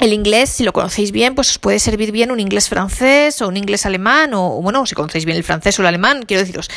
el 0.00 0.12
inglés, 0.12 0.50
si 0.50 0.64
lo 0.64 0.72
conocéis 0.72 1.12
bien, 1.12 1.34
pues 1.34 1.50
os 1.50 1.58
puede 1.58 1.78
servir 1.78 2.10
bien 2.10 2.30
un 2.30 2.40
inglés 2.40 2.68
francés 2.68 3.42
o 3.42 3.48
un 3.48 3.56
inglés 3.56 3.84
alemán, 3.84 4.32
o 4.34 4.62
bueno, 4.62 4.86
si 4.86 4.94
conocéis 4.94 5.24
bien 5.24 5.36
el 5.36 5.44
francés 5.44 5.78
o 5.78 5.82
el 5.82 5.88
alemán, 5.88 6.24
quiero 6.26 6.40
deciros. 6.40 6.70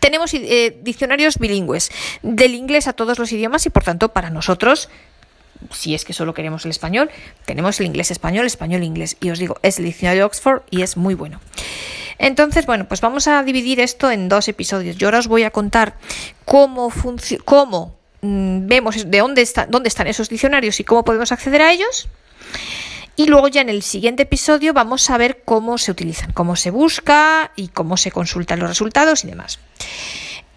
Tenemos 0.00 0.32
eh, 0.34 0.78
diccionarios 0.82 1.38
bilingües, 1.38 1.90
del 2.22 2.54
inglés 2.54 2.88
a 2.88 2.92
todos 2.92 3.18
los 3.18 3.30
idiomas 3.30 3.66
y 3.66 3.70
por 3.70 3.84
tanto 3.84 4.12
para 4.12 4.30
nosotros 4.30 4.88
si 5.70 5.94
es 5.94 6.04
que 6.04 6.12
solo 6.12 6.34
queremos 6.34 6.64
el 6.64 6.70
español, 6.70 7.10
tenemos 7.44 7.78
el 7.80 7.86
inglés 7.86 8.10
español, 8.10 8.46
español 8.46 8.82
inglés. 8.82 9.16
Y 9.20 9.30
os 9.30 9.38
digo, 9.38 9.58
es 9.62 9.78
el 9.78 9.84
diccionario 9.84 10.22
de 10.22 10.24
Oxford 10.24 10.62
y 10.70 10.82
es 10.82 10.96
muy 10.96 11.14
bueno. 11.14 11.40
Entonces, 12.18 12.66
bueno, 12.66 12.86
pues 12.86 13.00
vamos 13.00 13.26
a 13.26 13.42
dividir 13.42 13.80
esto 13.80 14.10
en 14.10 14.28
dos 14.28 14.48
episodios. 14.48 14.96
Yo 14.96 15.08
ahora 15.08 15.18
os 15.18 15.28
voy 15.28 15.42
a 15.42 15.50
contar 15.50 15.96
cómo, 16.44 16.92
cómo 17.44 17.96
mm, 18.20 18.66
vemos 18.66 19.10
de 19.10 19.18
dónde, 19.18 19.42
está, 19.42 19.66
dónde 19.66 19.88
están 19.88 20.06
esos 20.06 20.28
diccionarios 20.28 20.78
y 20.80 20.84
cómo 20.84 21.04
podemos 21.04 21.32
acceder 21.32 21.62
a 21.62 21.72
ellos. 21.72 22.08
Y 23.16 23.26
luego 23.26 23.48
ya 23.48 23.60
en 23.60 23.68
el 23.68 23.82
siguiente 23.82 24.22
episodio 24.22 24.72
vamos 24.72 25.10
a 25.10 25.18
ver 25.18 25.42
cómo 25.44 25.78
se 25.78 25.90
utilizan, 25.90 26.32
cómo 26.32 26.56
se 26.56 26.70
busca 26.70 27.52
y 27.56 27.68
cómo 27.68 27.96
se 27.96 28.10
consultan 28.10 28.58
los 28.58 28.68
resultados 28.68 29.24
y 29.24 29.28
demás. 29.28 29.58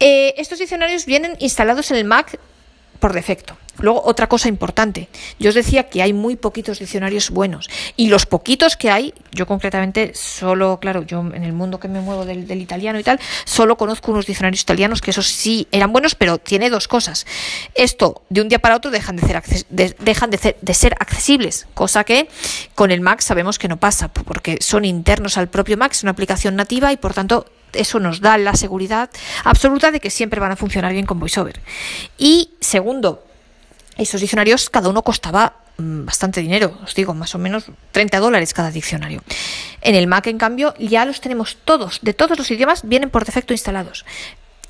Eh, 0.00 0.34
estos 0.38 0.58
diccionarios 0.58 1.04
vienen 1.06 1.36
instalados 1.38 1.90
en 1.90 1.98
el 1.98 2.04
Mac 2.04 2.38
por 2.98 3.12
defecto. 3.12 3.56
Luego, 3.78 4.02
otra 4.04 4.28
cosa 4.28 4.48
importante, 4.48 5.08
yo 5.38 5.50
os 5.50 5.54
decía 5.54 5.84
que 5.84 6.02
hay 6.02 6.12
muy 6.12 6.36
poquitos 6.36 6.78
diccionarios 6.78 7.30
buenos 7.30 7.68
y 7.96 8.08
los 8.08 8.26
poquitos 8.26 8.76
que 8.76 8.90
hay, 8.90 9.14
yo 9.32 9.46
concretamente 9.46 10.12
solo, 10.14 10.78
claro, 10.80 11.02
yo 11.02 11.20
en 11.20 11.44
el 11.44 11.52
mundo 11.52 11.78
que 11.78 11.88
me 11.88 12.00
muevo 12.00 12.24
del, 12.24 12.50
italiano 12.60 12.98
y 12.98 13.02
tal, 13.02 13.20
solo 13.44 13.76
conozco 13.76 14.12
unos 14.12 14.26
diccionarios 14.26 14.62
italianos 14.62 15.00
que 15.00 15.10
esos 15.10 15.26
sí 15.26 15.68
eran 15.72 15.92
buenos, 15.92 16.14
pero 16.14 16.38
tiene 16.38 16.70
dos 16.70 16.88
cosas. 16.88 17.26
Esto, 17.74 18.22
de 18.30 18.40
un 18.40 18.48
día 18.48 18.58
para 18.58 18.76
otro, 18.76 18.90
dejan 18.90 19.16
de 19.16 19.26
ser, 19.26 19.42
dejan 19.98 20.30
de, 20.30 20.56
de 20.60 20.74
ser 20.74 20.94
accesibles, 20.98 21.66
cosa 21.74 22.04
que 22.04 22.28
con 22.74 22.90
el 22.90 23.00
Mac 23.00 23.20
sabemos 23.20 23.58
que 23.58 23.68
no 23.68 23.76
pasa, 23.76 24.08
porque 24.08 24.58
son 24.60 24.84
internos 24.84 25.36
al 25.36 25.48
propio 25.48 25.76
Mac, 25.76 25.92
es 25.92 26.02
una 26.02 26.12
aplicación 26.12 26.56
nativa 26.56 26.92
y 26.92 26.96
por 26.96 27.14
tanto 27.14 27.46
eso 27.72 28.00
nos 28.00 28.20
da 28.20 28.38
la 28.38 28.54
seguridad 28.54 29.10
absoluta 29.44 29.90
de 29.90 30.00
que 30.00 30.10
siempre 30.10 30.40
van 30.40 30.52
a 30.52 30.56
funcionar 30.56 30.92
bien 30.92 31.06
con 31.06 31.18
VoiceOver. 31.18 31.60
Y 32.18 32.50
segundo, 32.60 33.25
esos 33.96 34.20
diccionarios 34.20 34.70
cada 34.70 34.88
uno 34.88 35.02
costaba 35.02 35.56
mm, 35.78 36.04
bastante 36.04 36.40
dinero, 36.40 36.78
os 36.84 36.94
digo, 36.94 37.14
más 37.14 37.34
o 37.34 37.38
menos 37.38 37.66
30 37.92 38.18
dólares 38.18 38.54
cada 38.54 38.70
diccionario. 38.70 39.22
En 39.80 39.94
el 39.94 40.06
Mac, 40.06 40.26
en 40.26 40.38
cambio, 40.38 40.74
ya 40.78 41.04
los 41.04 41.20
tenemos 41.20 41.58
todos, 41.64 42.00
de 42.02 42.14
todos 42.14 42.38
los 42.38 42.50
idiomas, 42.50 42.82
vienen 42.86 43.10
por 43.10 43.24
defecto 43.24 43.52
instalados. 43.52 44.04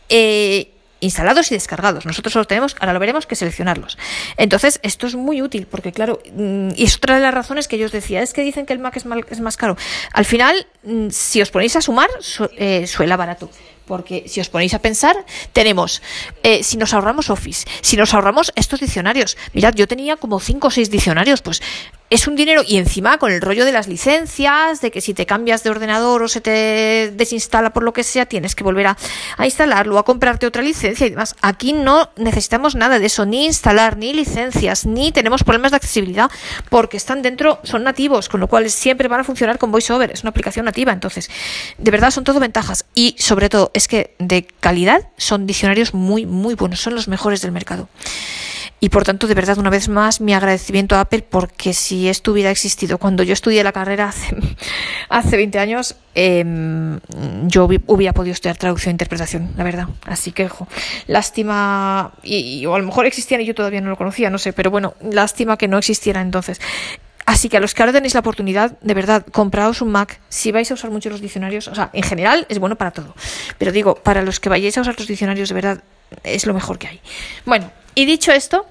Eh, 0.09 0.73
instalados 1.01 1.51
y 1.51 1.55
descargados. 1.55 2.07
Nosotros 2.07 2.33
solo 2.33 2.45
tenemos, 2.47 2.77
ahora 2.81 2.93
lo 2.93 2.99
veremos, 3.01 3.27
que 3.27 3.37
seleccionarlos. 3.37 3.99
Entonces, 4.37 4.81
esto 4.83 5.07
es 5.07 5.15
muy 5.15 5.43
útil 5.43 5.67
porque, 5.67 5.93
claro, 5.93 6.21
mm, 6.33 6.71
y 6.77 6.85
es 6.85 6.97
otra 6.97 7.17
de 7.17 7.21
las 7.21 7.35
razones 7.35 7.69
que 7.69 7.79
yo 7.79 7.87
os 7.87 7.93
decía, 7.93 8.23
es 8.23 8.33
que 8.33 8.43
dicen 8.43 8.67
que 8.67 8.73
el 8.73 8.79
Mac 8.79 8.97
es, 8.97 9.05
más 9.41 9.57
caro. 9.57 9.77
Al 10.13 10.25
final, 10.25 10.67
mm, 10.85 11.09
si 11.11 11.43
os 11.43 11.51
ponéis 11.51 11.77
a 11.77 11.81
sumar, 11.81 12.09
eh, 12.57 12.87
suela 12.87 13.17
barato. 13.17 13.51
Porque 13.87 14.25
si 14.27 14.41
os 14.41 14.51
ponéis 14.51 14.75
a 14.75 14.81
pensar, 14.81 15.17
tenemos, 15.53 16.03
eh, 16.43 16.63
si 16.63 16.77
nos 16.77 16.93
ahorramos 16.93 17.31
Office, 17.31 17.67
si 17.81 17.97
nos 17.97 18.13
ahorramos 18.15 18.53
estos 18.57 18.81
diccionarios, 18.81 19.37
mirad, 19.53 19.75
yo 19.75 19.87
tenía 19.87 20.17
como 20.17 20.41
cinco 20.41 20.69
o 20.69 20.71
seis 20.71 20.91
diccionarios, 20.91 21.41
pues 21.41 21.63
es 22.09 22.29
un 22.29 22.37
dinero 22.37 22.63
y 22.67 22.77
encima 22.77 23.19
con 23.19 23.33
el 23.33 23.41
rollo 23.41 23.65
de 23.65 23.73
las 23.73 23.89
licencias, 23.89 24.81
de 24.81 24.91
que 24.91 25.01
si 25.01 25.13
te 25.13 25.27
cambias 25.27 25.65
de 25.65 25.71
ordenador 25.71 26.23
o 26.23 26.29
se 26.29 26.41
te 26.41 27.13
desinstala 27.15 27.73
por 27.73 27.83
lo 27.83 27.93
que 27.93 28.05
sea, 28.05 28.27
tienes 28.27 28.55
que 28.55 28.63
volver 28.63 28.87
a, 28.89 28.97
a, 29.37 29.45
instalarlo, 29.45 29.99
a 29.99 30.05
comprarte 30.05 30.47
otra 30.47 30.63
licencia 30.63 31.07
y 31.07 31.11
demás. 31.11 31.35
Aquí 31.41 31.73
no 31.73 32.11
necesitamos 32.17 32.77
nada 32.77 32.99
de 32.99 33.07
eso, 33.07 33.27
ni 33.27 33.47
instalar, 33.47 33.97
ni 33.97 34.13
licencias, 34.13 34.87
ni 34.87 35.11
tenemos 35.11 35.43
problemas 35.43 35.73
de 35.73 35.79
accesibilidad, 35.79 36.31
porque 36.71 36.97
están 36.97 37.23
dentro, 37.23 37.59
son 37.65 37.83
nativos, 37.83 38.29
con 38.29 38.41
lo 38.41 38.47
cual 38.47 38.71
siempre 38.71 39.09
van 39.09 39.21
a 39.21 39.25
funcionar 39.25 39.59
con 39.59 39.73
VoiceOver, 39.73 40.13
es 40.13 40.23
una 40.23 40.31
aplicación 40.31 40.65
nativa, 40.65 40.93
entonces, 40.93 41.29
de 41.79 41.91
verdad 41.91 42.11
son 42.11 42.25
todo 42.25 42.39
ventajas 42.39 42.85
y 42.95 43.17
sobre 43.19 43.49
todo 43.49 43.71
es 43.75 43.89
que 43.89 44.15
de 44.19 44.47
calidad 44.61 45.09
son 45.17 45.47
diccionarios 45.47 45.93
muy, 45.93 46.25
muy 46.25 46.55
buenos, 46.55 46.81
son 46.81 46.95
los 46.95 47.09
mejores 47.09 47.43
del 47.43 47.53
mercado. 47.53 47.89
Y 48.79 48.91
por 48.91 49.05
tanto, 49.05 49.27
de 49.27 49.35
verdad, 49.35 49.57
una 49.59 49.71
vez 49.71 49.89
más, 49.89 50.21
mi 50.21 50.35
agradecimiento 50.35 50.97
a 50.97 51.01
Apple 51.01 51.23
porque 51.23 51.73
si 51.73 52.09
esto 52.09 52.33
hubiera 52.33 52.51
existido 52.51 52.99
cuando 52.99 53.23
yo 53.23 53.33
estudié 53.33 53.65
la 53.65 53.73
carrera 53.73 54.09
hace, 54.09 54.37
hace 55.09 55.37
20 55.37 55.59
años, 55.59 55.97
eh, 56.15 56.45
yo 57.47 57.69
hubiera 57.87 58.13
podido 58.13 58.33
estudiar 58.33 58.57
traducción 58.59 58.91
e 58.91 58.95
interpretación, 58.95 59.51
la 59.57 59.65
verdad. 59.65 59.89
Así 60.05 60.33
que, 60.33 60.45
ojo, 60.45 60.69
lástima, 61.07 62.13
y, 62.23 62.61
y, 62.61 62.67
o 62.67 62.75
a 62.75 62.79
lo 62.79 62.85
mejor 62.85 63.07
existían 63.07 63.41
y 63.41 63.47
yo 63.47 63.55
todavía 63.55 63.81
no 63.81 63.89
lo 63.89 63.97
conocía, 63.97 64.29
no 64.29 64.39
sé, 64.39 64.53
pero 64.53 64.71
bueno, 64.71 64.95
lástima 65.01 65.57
que 65.57 65.69
no 65.69 65.79
existiera 65.79 66.21
entonces. 66.21 66.61
Así 67.27 67.49
que 67.49 67.57
a 67.57 67.61
los 67.61 67.75
que 67.75 67.83
ahora 67.83 67.93
tenéis 67.93 68.15
la 68.15 68.21
oportunidad, 68.21 68.79
de 68.81 68.95
verdad, 68.95 69.27
compraos 69.33 69.83
un 69.83 69.91
Mac. 69.91 70.21
Si 70.29 70.53
vais 70.53 70.71
a 70.71 70.75
usar 70.75 70.93
mucho 70.93 71.11
los 71.11 71.21
diccionarios, 71.21 71.67
o 71.67 71.75
sea, 71.75 71.91
en 71.93 72.05
general 72.05 72.47
es 72.49 72.61
bueno 72.61 72.77
para 72.77 72.93
todo. 72.93 73.17
Pero 73.59 73.73
digo, 73.73 73.97
para 73.97 74.23
los 74.23 74.39
que 74.39 74.49
vayáis 74.49 74.79
a 74.79 74.83
usar 74.83 74.95
los 74.97 75.09
diccionarios, 75.09 75.49
de 75.49 75.55
verdad, 75.57 75.83
es 76.23 76.47
lo 76.47 76.55
mejor 76.55 76.79
que 76.79 76.87
hay. 76.87 77.01
Bueno, 77.45 77.73
y 77.97 78.05
dicho 78.05 78.31
esto, 78.31 78.67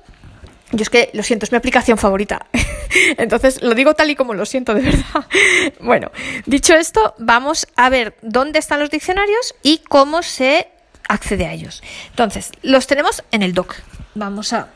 yo 0.72 0.84
es 0.84 0.90
que 0.90 1.10
lo 1.14 1.24
siento, 1.24 1.46
es 1.46 1.52
mi 1.52 1.58
aplicación 1.58 1.98
favorita. 1.98 2.46
Entonces 3.18 3.62
lo 3.64 3.74
digo 3.74 3.96
tal 3.96 4.12
y 4.12 4.16
como 4.16 4.36
lo 4.36 4.46
siento, 4.46 4.74
de 4.74 4.82
verdad. 4.82 5.26
Bueno, 5.80 6.12
dicho 6.46 6.76
esto, 6.76 7.16
vamos 7.18 7.68
a 7.76 7.90
ver 7.90 8.16
dónde 8.22 8.60
están 8.60 8.80
los 8.80 8.92
diccionarios 8.92 9.56
y 9.64 9.80
cómo 9.80 10.22
se 10.22 10.68
accede 11.08 11.48
a 11.48 11.54
ellos. 11.54 11.82
Entonces, 12.12 12.52
los 12.62 12.86
tenemos 12.86 13.24
en 13.32 13.42
el 13.42 13.54
doc. 13.54 13.76
Vamos 14.14 14.54
a 14.54 14.70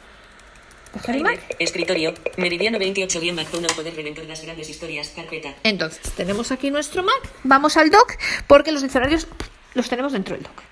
coger 0.93 1.17
el 1.17 1.23
Mac. 1.23 1.39
Escritorio, 1.59 2.15
Meridiano 2.37 2.79
28 2.79 3.19
bien 3.19 3.35
Mac, 3.35 3.47
uno 3.55 3.67
poder 3.75 3.95
reventar 3.95 4.25
las 4.25 4.43
grandes 4.43 4.67
historias, 4.67 5.09
carpeta. 5.15 5.53
Entonces, 5.63 6.11
tenemos 6.13 6.51
aquí 6.51 6.71
nuestro 6.71 7.03
Mac. 7.03 7.21
Vamos 7.43 7.77
al 7.77 7.91
doc 7.91 8.13
porque 8.47 8.71
los 8.71 8.81
diccionarios 8.81 9.27
los 9.75 9.87
tenemos 9.89 10.13
dentro 10.13 10.35
del 10.35 10.43
doc. 10.43 10.68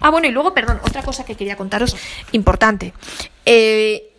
Ah, 0.00 0.10
bueno, 0.10 0.28
y 0.28 0.30
luego, 0.30 0.54
perdón, 0.54 0.80
otra 0.82 1.02
cosa 1.02 1.24
que 1.24 1.34
quería 1.34 1.56
contaros 1.56 1.96
importante. 2.32 2.92
Eh, 3.44 4.10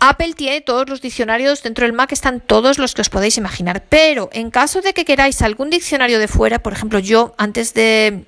Apple 0.00 0.34
tiene 0.34 0.60
todos 0.60 0.88
los 0.88 1.00
diccionarios 1.00 1.62
dentro 1.62 1.86
del 1.86 1.92
Mac, 1.92 2.12
están 2.12 2.40
todos 2.40 2.78
los 2.78 2.94
que 2.94 3.00
os 3.00 3.08
podéis 3.08 3.36
imaginar. 3.38 3.84
Pero 3.88 4.28
en 4.32 4.50
caso 4.50 4.80
de 4.82 4.92
que 4.92 5.04
queráis 5.04 5.40
algún 5.42 5.70
diccionario 5.70 6.18
de 6.18 6.28
fuera, 6.28 6.62
por 6.62 6.72
ejemplo, 6.72 6.98
yo 6.98 7.34
antes 7.38 7.74
de, 7.74 8.24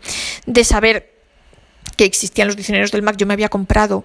de 0.47 0.65
saber 0.65 1.16
que 1.97 2.05
existían 2.05 2.49
los 2.49 2.57
diccionarios 2.57 2.93
del 2.93 3.03
Mac, 3.03 3.17
yo 3.17 3.27
me 3.27 3.35
había 3.35 3.49
comprado 3.49 4.05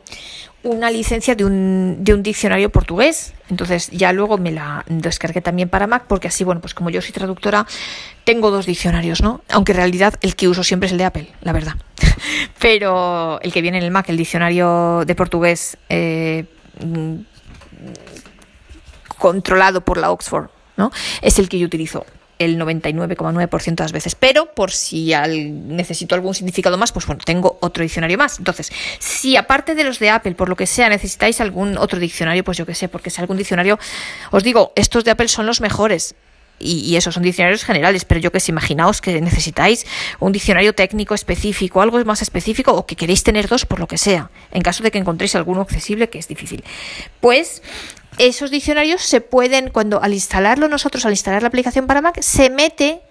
una 0.63 0.91
licencia 0.91 1.35
de 1.35 1.43
un, 1.43 1.97
de 2.03 2.13
un 2.13 2.23
diccionario 2.23 2.69
portugués. 2.69 3.33
Entonces 3.49 3.89
ya 3.91 4.13
luego 4.13 4.37
me 4.37 4.51
la 4.51 4.85
descargué 4.87 5.41
también 5.41 5.69
para 5.69 5.87
Mac, 5.87 6.05
porque 6.07 6.27
así, 6.27 6.43
bueno, 6.43 6.61
pues 6.61 6.73
como 6.73 6.89
yo 6.89 7.01
soy 7.01 7.11
traductora, 7.11 7.65
tengo 8.23 8.51
dos 8.51 8.65
diccionarios, 8.65 9.21
¿no? 9.21 9.41
Aunque 9.49 9.71
en 9.71 9.77
realidad 9.77 10.13
el 10.21 10.35
que 10.35 10.47
uso 10.47 10.63
siempre 10.63 10.87
es 10.87 10.91
el 10.91 10.97
de 10.97 11.05
Apple, 11.05 11.27
la 11.41 11.53
verdad. 11.53 11.75
Pero 12.59 13.39
el 13.41 13.51
que 13.51 13.61
viene 13.61 13.79
en 13.79 13.83
el 13.83 13.91
Mac, 13.91 14.09
el 14.09 14.17
diccionario 14.17 15.03
de 15.05 15.15
portugués 15.15 15.77
eh, 15.89 16.45
controlado 19.17 19.81
por 19.81 19.97
la 19.97 20.11
Oxford, 20.11 20.49
¿no? 20.77 20.91
Es 21.21 21.39
el 21.39 21.49
que 21.49 21.59
yo 21.59 21.65
utilizo 21.65 22.05
el 22.43 22.59
99,9% 22.59 23.75
de 23.75 23.83
las 23.83 23.91
veces. 23.91 24.15
Pero 24.15 24.53
por 24.53 24.71
si 24.71 25.13
al, 25.13 25.67
necesito 25.75 26.15
algún 26.15 26.33
significado 26.33 26.77
más, 26.77 26.91
pues 26.91 27.05
bueno, 27.05 27.21
tengo 27.23 27.57
otro 27.61 27.83
diccionario 27.83 28.17
más. 28.17 28.39
Entonces, 28.39 28.71
si 28.99 29.37
aparte 29.37 29.75
de 29.75 29.83
los 29.83 29.99
de 29.99 30.09
Apple, 30.09 30.35
por 30.35 30.49
lo 30.49 30.55
que 30.55 30.67
sea, 30.67 30.89
necesitáis 30.89 31.41
algún 31.41 31.77
otro 31.77 31.99
diccionario, 31.99 32.43
pues 32.43 32.57
yo 32.57 32.65
qué 32.65 32.75
sé, 32.75 32.87
porque 32.87 33.09
es 33.09 33.19
algún 33.19 33.37
diccionario, 33.37 33.79
os 34.31 34.43
digo, 34.43 34.73
estos 34.75 35.03
de 35.03 35.11
Apple 35.11 35.27
son 35.27 35.45
los 35.45 35.61
mejores. 35.61 36.15
Y, 36.63 36.81
y 36.81 36.95
esos 36.95 37.15
son 37.15 37.23
diccionarios 37.23 37.63
generales, 37.63 38.05
pero 38.05 38.19
yo 38.21 38.31
que 38.31 38.39
sé, 38.39 38.51
imaginaos 38.51 39.01
que 39.01 39.19
necesitáis 39.19 39.87
un 40.19 40.31
diccionario 40.31 40.73
técnico 40.75 41.15
específico, 41.15 41.81
algo 41.81 42.03
más 42.05 42.21
específico, 42.21 42.71
o 42.73 42.85
que 42.85 42.95
queréis 42.95 43.23
tener 43.23 43.47
dos 43.47 43.65
por 43.65 43.79
lo 43.79 43.87
que 43.87 43.97
sea, 43.97 44.29
en 44.51 44.61
caso 44.61 44.83
de 44.83 44.91
que 44.91 44.99
encontréis 44.99 45.35
alguno 45.35 45.61
accesible, 45.61 46.09
que 46.09 46.19
es 46.19 46.27
difícil. 46.27 46.63
Pues 47.19 47.63
esos 48.17 48.51
diccionarios 48.51 49.01
se 49.01 49.21
pueden, 49.21 49.69
cuando 49.69 50.01
al 50.01 50.13
instalarlo 50.13 50.67
nosotros, 50.67 51.05
al 51.05 51.13
instalar 51.13 51.41
la 51.41 51.47
aplicación 51.47 51.87
para 51.87 52.01
Mac, 52.01 52.19
se 52.21 52.49
mete 52.49 53.01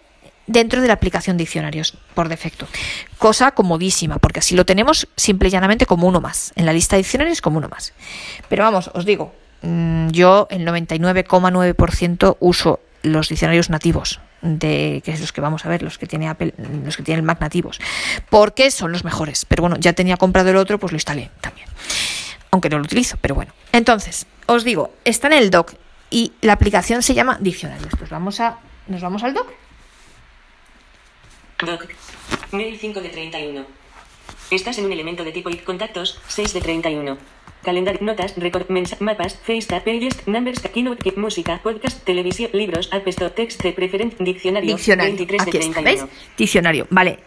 dentro 0.47 0.81
de 0.81 0.89
la 0.89 0.95
aplicación 0.95 1.37
diccionarios 1.37 1.97
por 2.15 2.29
defecto. 2.29 2.67
Cosa 3.19 3.53
comodísima, 3.53 4.19
porque 4.19 4.41
así 4.41 4.55
lo 4.55 4.67
tenemos 4.67 5.09
simple 5.17 5.49
y 5.49 5.51
llanamente 5.51 5.87
como 5.87 6.09
uno 6.09 6.21
más. 6.21 6.53
En 6.57 6.67
la 6.67 6.73
lista 6.73 6.97
de 6.97 7.03
diccionarios 7.03 7.41
como 7.41 7.59
uno 7.59 7.69
más. 7.69 7.93
Pero 8.49 8.65
vamos, 8.65 8.91
os 8.95 9.05
digo, 9.05 9.33
yo 9.63 10.49
el 10.51 10.67
99,9% 10.67 12.37
uso 12.41 12.81
los 13.03 13.29
diccionarios 13.29 13.71
nativos 13.71 14.21
de 14.43 15.03
que 15.05 15.13
es 15.13 15.21
los 15.21 15.33
que 15.33 15.41
vamos 15.41 15.65
a 15.65 15.69
ver 15.69 15.83
los 15.83 15.99
que 15.99 16.07
tiene 16.07 16.29
Apple 16.29 16.55
los 16.85 16.97
que 16.97 17.03
tienen 17.03 17.21
el 17.21 17.27
Mac 17.27 17.41
nativos 17.41 17.79
porque 18.31 18.71
son 18.71 18.93
los 18.93 19.05
mejores 19.05 19.45
pero 19.47 19.63
bueno 19.63 19.77
ya 19.79 19.93
tenía 19.93 20.17
comprado 20.17 20.51
el 20.51 20.57
otro 20.57 20.79
pues 20.79 20.93
lo 20.93 20.97
instalé 20.97 21.31
también 21.41 21.67
aunque 22.51 22.69
no 22.69 22.79
lo 22.79 22.85
utilizo 22.85 23.17
pero 23.21 23.35
bueno 23.35 23.53
entonces 23.73 24.27
os 24.51 24.65
digo 24.65 24.91
está 25.05 25.29
en 25.29 25.35
el 25.35 25.51
doc 25.51 25.75
y 26.11 26.33
la 26.41 26.55
aplicación 26.55 27.03
se 27.03 27.15
llama 27.15 27.39
diccionarios 27.41 27.93
pues 27.97 28.11
vamos 28.11 28.41
a 28.41 28.59
nos 28.89 29.01
vamos 29.01 29.23
al 29.23 29.35
doc 29.35 29.47
Doc. 31.67 31.87
Mail 32.53 32.79
5 32.79 33.01
de 33.01 33.09
31. 33.11 33.65
Estás 34.51 34.79
en 34.79 34.87
un 34.87 34.93
elemento 34.93 35.25
de 35.25 35.33
tipo 35.33 35.51
y 35.51 35.57
contactos 35.59 36.21
6 36.29 36.55
de 36.55 36.61
31. 36.61 37.19
Calendario, 37.63 38.01
notas, 38.03 38.35
record, 38.37 38.71
mens 38.71 38.99
mapas, 39.03 39.37
FaceTime, 39.37 39.83
pages, 39.83 40.27
numbers, 40.27 40.63
keynote, 40.63 41.13
música, 41.17 41.61
podcast, 41.63 42.03
televisión, 42.05 42.51
libros, 42.55 42.89
app 42.91 43.07
store, 43.09 43.31
text, 43.31 43.61
preferent, 43.77 44.17
diccionario, 44.19 44.77
diccionario 44.77 45.11
23 45.17 45.43
aquí 45.43 45.51
de 45.51 45.59
está 45.59 45.83
31. 45.83 46.07
¿veis? 46.07 46.37
diccionario 46.39 46.87
vale 46.89 47.19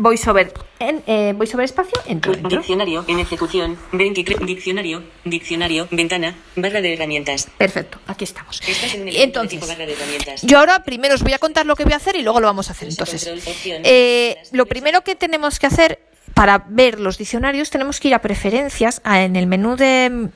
voiceover 0.00 0.52
en 0.78 1.02
eh, 1.06 1.34
voiceover 1.36 1.64
espacio 1.66 2.00
entro, 2.06 2.32
entro. 2.32 2.48
Diccionario 2.58 3.04
en 3.06 3.18
ejecución 3.18 3.78
23. 3.92 4.38
Diccionario, 4.46 5.02
diccionario, 5.24 5.86
ventana, 5.90 6.36
barra 6.56 6.80
de 6.80 6.94
herramientas. 6.94 7.48
perfecto 7.58 7.98
aquí 8.06 8.24
estamos 8.24 8.60
Estás 8.66 8.94
en 8.94 9.04
tipo 9.06 9.18
entonces 9.22 9.60
barra 9.60 9.84
de 9.86 9.92
herramientas. 9.92 10.42
Yo 10.42 10.58
ahora 10.58 10.82
primero 10.84 11.14
os 11.14 11.22
voy 11.22 11.34
a 11.34 11.38
contar 11.38 11.66
lo 11.66 11.76
que 11.76 11.84
voy 11.84 11.92
a 11.92 11.96
hacer 11.96 12.16
y 12.16 12.22
luego 12.22 12.40
lo 12.40 12.46
vamos 12.46 12.68
a 12.68 12.72
hacer. 12.72 12.88
Pulsa 12.88 13.02
Entonces, 13.04 13.54
eh, 13.84 14.36
lo 14.52 14.66
primero 14.66 15.02
que 15.02 15.14
tenemos 15.14 15.58
que 15.58 15.66
hacer 15.66 16.00
para 16.34 16.64
ver 16.68 16.98
los 16.98 17.18
diccionarios 17.18 17.70
tenemos 17.70 18.00
que 18.00 18.08
ir 18.08 18.14
a 18.14 18.20
preferencias, 18.20 19.00
a- 19.04 19.22
en 19.22 19.36
el 19.36 19.46
menú 19.46 19.76
de 19.76 20.28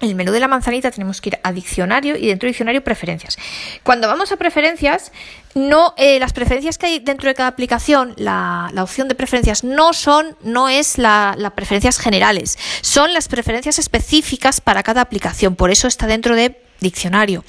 el 0.00 0.14
menú 0.14 0.32
de 0.32 0.40
la 0.40 0.48
manzanita 0.48 0.90
tenemos 0.90 1.20
que 1.20 1.30
ir 1.30 1.38
a 1.42 1.52
diccionario 1.52 2.16
y 2.16 2.26
dentro 2.26 2.46
de 2.46 2.50
diccionario 2.50 2.84
preferencias. 2.84 3.38
Cuando 3.82 4.08
vamos 4.08 4.32
a 4.32 4.36
preferencias, 4.36 5.12
no 5.54 5.94
eh, 5.96 6.18
las 6.18 6.32
preferencias 6.32 6.78
que 6.78 6.86
hay 6.86 6.98
dentro 6.98 7.28
de 7.28 7.34
cada 7.34 7.48
aplicación, 7.48 8.14
la, 8.16 8.70
la 8.72 8.82
opción 8.82 9.08
de 9.08 9.14
preferencias 9.14 9.64
no 9.64 9.92
son, 9.92 10.36
no 10.42 10.68
es 10.68 10.98
la, 10.98 11.34
las 11.38 11.52
preferencias 11.52 11.98
generales, 11.98 12.58
son 12.82 13.14
las 13.14 13.28
preferencias 13.28 13.78
específicas 13.78 14.60
para 14.60 14.82
cada 14.82 15.00
aplicación. 15.00 15.56
Por 15.56 15.70
eso 15.70 15.86
está 15.88 16.06
dentro 16.06 16.34
de 16.34 16.60
diccionario. 16.80 17.44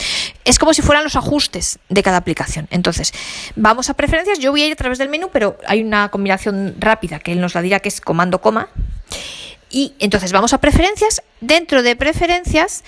Es 0.45 0.59
como 0.59 0.73
si 0.73 0.81
fueran 0.81 1.03
los 1.03 1.15
ajustes 1.15 1.79
de 1.89 2.03
cada 2.03 2.17
aplicación. 2.17 2.67
Entonces, 2.71 3.11
vamos 3.55 3.89
a 3.89 3.93
preferencias. 3.93 4.39
Yo 4.39 4.51
voy 4.51 4.63
a 4.63 4.67
ir 4.67 4.73
a 4.73 4.75
través 4.75 4.97
del 4.97 5.09
menú, 5.09 5.29
pero 5.31 5.57
hay 5.67 5.83
una 5.83 6.09
combinación 6.09 6.75
rápida 6.79 7.19
que 7.19 7.33
él 7.33 7.41
nos 7.41 7.53
la 7.53 7.61
dirá 7.61 7.79
que 7.79 7.89
es 7.89 8.01
comando 8.01 8.39
coma. 8.39 8.69
Y 9.75 9.93
entonces 9.99 10.31
vamos 10.31 10.53
a 10.53 10.59
preferencias. 10.59 11.21
Dentro 11.41 11.83
de 11.83 11.97
preferencias 11.97 12.85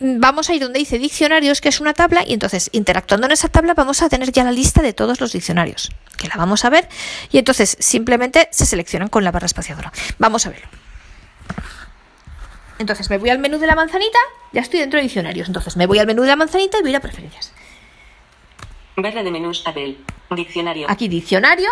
mm, 0.00 0.18
vamos 0.18 0.50
a 0.50 0.54
ir 0.54 0.60
donde 0.60 0.80
dice 0.80 0.98
diccionarios, 0.98 1.60
que 1.60 1.68
es 1.68 1.78
una 1.78 1.94
tabla, 1.94 2.24
y 2.26 2.32
entonces 2.32 2.68
interactuando 2.72 3.28
en 3.28 3.32
esa 3.32 3.46
tabla 3.46 3.74
vamos 3.74 4.02
a 4.02 4.08
tener 4.08 4.32
ya 4.32 4.42
la 4.42 4.50
lista 4.50 4.82
de 4.82 4.92
todos 4.92 5.20
los 5.20 5.32
diccionarios, 5.32 5.92
que 6.18 6.26
la 6.26 6.34
vamos 6.34 6.64
a 6.64 6.70
ver, 6.70 6.88
y 7.30 7.38
entonces 7.38 7.76
simplemente 7.78 8.48
se 8.50 8.66
seleccionan 8.66 9.06
con 9.06 9.22
la 9.22 9.30
barra 9.30 9.46
espaciadora. 9.46 9.92
Vamos 10.18 10.44
a 10.46 10.50
verlo. 10.50 10.66
Entonces 12.80 13.08
me 13.08 13.18
voy 13.18 13.30
al 13.30 13.38
menú 13.38 13.58
de 13.58 13.68
la 13.68 13.76
manzanita, 13.76 14.18
ya 14.52 14.62
estoy 14.62 14.80
dentro 14.80 14.96
de 14.96 15.04
diccionarios. 15.04 15.46
Entonces 15.46 15.76
me 15.76 15.86
voy 15.86 16.00
al 16.00 16.08
menú 16.08 16.22
de 16.22 16.28
la 16.28 16.36
manzanita 16.36 16.78
y 16.80 16.82
voy 16.82 16.94
a 16.96 16.98
preferencias. 16.98 17.52
Barra 18.96 19.22
de 19.22 19.30
menús 19.30 19.62
Apple. 19.64 19.96
Diccionario. 20.30 20.90
Aquí 20.90 21.06
diccionario, 21.06 21.70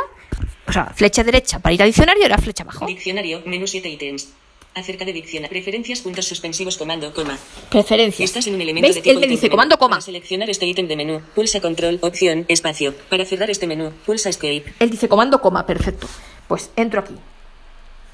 o 0.69 0.73
sea, 0.73 0.93
flecha 0.95 1.25
derecha 1.25 1.59
para 1.59 1.73
ir 1.73 1.83
a 1.83 1.87
diccionario 1.87 2.23
ahora 2.23 2.39
flecha 2.39 2.63
abajo. 2.63 2.87
Diccionario, 2.87 3.43
menú 3.47 3.67
7 3.67 3.89
ítems. 3.89 4.29
Acerca 4.75 5.05
de 5.05 5.13
diccionario. 5.13 5.51
Preferencias, 5.51 6.01
puntos 6.01 6.27
suspensivos, 6.27 6.77
comando, 6.77 7.15
coma. 7.15 7.39
Preferencias. 7.71 8.29
Estás 8.29 8.47
en 8.49 8.55
un 8.57 8.61
elemento 8.61 8.87
¿Veis? 8.87 8.97
de 8.97 9.03
tipo 9.03 9.21
Él 9.21 9.31
dice 9.31 9.49
comando 9.49 9.79
coma. 9.79 9.97
Para 9.97 10.03
seleccionar 10.03 10.51
este 10.51 10.67
ítem 10.67 10.89
de 10.89 10.97
menú, 10.97 11.23
pulsa 11.35 11.61
control, 11.61 11.99
opción, 12.03 12.45
espacio. 12.49 12.93
Para 13.09 13.25
cerrar 13.25 13.51
este 13.51 13.69
menú, 13.69 13.93
pulsa 14.05 14.31
escape. 14.31 14.65
Él 14.81 14.91
dice 14.91 15.09
comando 15.09 15.41
coma, 15.41 15.65
perfecto. 15.65 16.09
Pues 16.49 16.71
entro 16.75 17.01
aquí. 17.01 17.15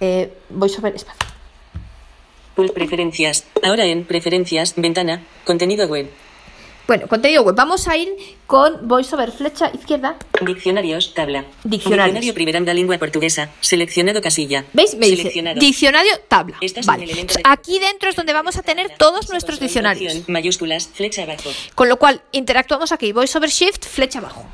Eh, 0.00 0.32
voy 0.50 0.68
sobre 0.68 0.94
espacio. 0.96 1.26
Preferencias. 2.74 3.44
Ahora 3.62 3.86
en 3.86 4.04
Preferencias, 4.04 4.74
ventana, 4.76 5.24
contenido 5.44 5.86
web. 5.86 6.10
Bueno, 6.90 7.06
contenido 7.06 7.44
web. 7.44 7.54
Vamos 7.54 7.86
a 7.86 7.96
ir 7.96 8.08
con 8.48 8.88
VoiceOver 8.88 9.30
flecha 9.30 9.70
izquierda. 9.72 10.16
Diccionarios, 10.44 11.14
tabla. 11.14 11.44
Diccionarios. 11.62 12.14
Diccionario 12.14 12.34
Primeranda 12.34 12.74
Lengua 12.74 12.98
Portuguesa. 12.98 13.48
Seleccionado 13.60 14.20
casilla. 14.20 14.64
¿Veis? 14.72 14.96
Me 14.96 15.06
dice 15.06 15.30
diccionario 15.60 16.18
tabla. 16.26 16.56
Vale. 16.84 17.06
de- 17.06 17.28
Aquí 17.44 17.78
dentro 17.78 18.10
es 18.10 18.16
donde 18.16 18.32
vamos 18.32 18.56
a 18.56 18.62
tener 18.62 18.96
todos 18.98 19.30
nuestros 19.30 19.60
diccionarios. 19.60 20.28
Mayúsculas, 20.28 20.88
flecha 20.92 21.22
abajo. 21.22 21.52
Con 21.76 21.88
lo 21.88 21.96
cual, 21.96 22.22
interactuamos 22.32 22.90
aquí. 22.90 23.12
VoiceOver 23.12 23.50
Shift, 23.50 23.84
flecha 23.86 24.18
abajo. 24.18 24.44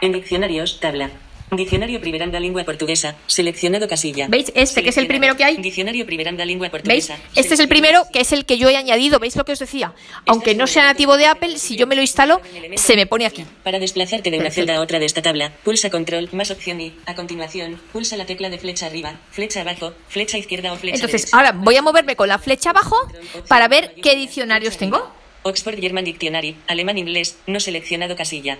En 0.00 0.10
diccionarios, 0.10 0.80
tabla. 0.80 1.10
Diccionario 1.56 2.00
Primeranda 2.00 2.40
Lengua 2.40 2.64
Portuguesa. 2.64 3.14
Seleccionado 3.26 3.86
casilla. 3.86 4.26
¿Veis? 4.28 4.50
Este, 4.54 4.82
que 4.82 4.88
es 4.88 4.96
el 4.96 5.06
primero 5.06 5.36
que 5.36 5.44
hay. 5.44 5.56
Diccionario 5.58 6.06
Primeranda 6.06 6.46
Lengua 6.46 6.70
¿Veis? 6.70 6.70
Portuguesa. 6.70 7.18
Este 7.36 7.54
es 7.54 7.60
el 7.60 7.68
primero, 7.68 8.06
que 8.10 8.20
es 8.20 8.32
el 8.32 8.46
que 8.46 8.56
yo 8.56 8.70
he 8.70 8.76
añadido. 8.76 9.18
¿Veis 9.18 9.36
lo 9.36 9.44
que 9.44 9.52
os 9.52 9.58
decía? 9.58 9.92
Aunque 10.26 10.54
no 10.54 10.66
sea 10.66 10.84
nativo 10.84 11.18
de 11.18 11.26
Apple, 11.26 11.58
si 11.58 11.76
yo 11.76 11.86
me 11.86 11.94
lo 11.94 12.00
instalo, 12.00 12.40
se 12.76 12.96
me 12.96 13.06
pone 13.06 13.26
aquí. 13.26 13.44
Para 13.62 13.78
desplazarte 13.78 14.30
de 14.30 14.38
una 14.38 14.50
celda 14.50 14.76
a 14.76 14.80
otra 14.80 14.98
de 14.98 15.04
esta 15.04 15.20
tabla, 15.20 15.52
pulsa 15.62 15.90
control 15.90 16.30
más 16.32 16.50
opción 16.50 16.80
y, 16.80 16.94
a 17.04 17.14
continuación, 17.14 17.78
pulsa 17.92 18.16
la 18.16 18.24
tecla 18.24 18.48
de 18.48 18.58
flecha 18.58 18.86
arriba, 18.86 19.20
flecha 19.30 19.60
abajo, 19.60 19.92
flecha 20.08 20.38
izquierda 20.38 20.72
o 20.72 20.76
flecha 20.76 20.94
Entonces, 20.96 21.22
derecha. 21.22 21.36
ahora 21.36 21.52
voy 21.52 21.76
a 21.76 21.82
moverme 21.82 22.16
con 22.16 22.28
la 22.28 22.38
flecha 22.38 22.70
abajo 22.70 22.96
para 23.48 23.68
ver 23.68 23.94
qué 24.02 24.16
diccionarios 24.16 24.78
tengo. 24.78 25.12
Oxford 25.42 25.78
German 25.80 26.04
Dictionary, 26.04 26.56
alemán 26.66 26.96
inglés, 26.98 27.36
no 27.46 27.60
seleccionado 27.60 28.16
casilla. 28.16 28.58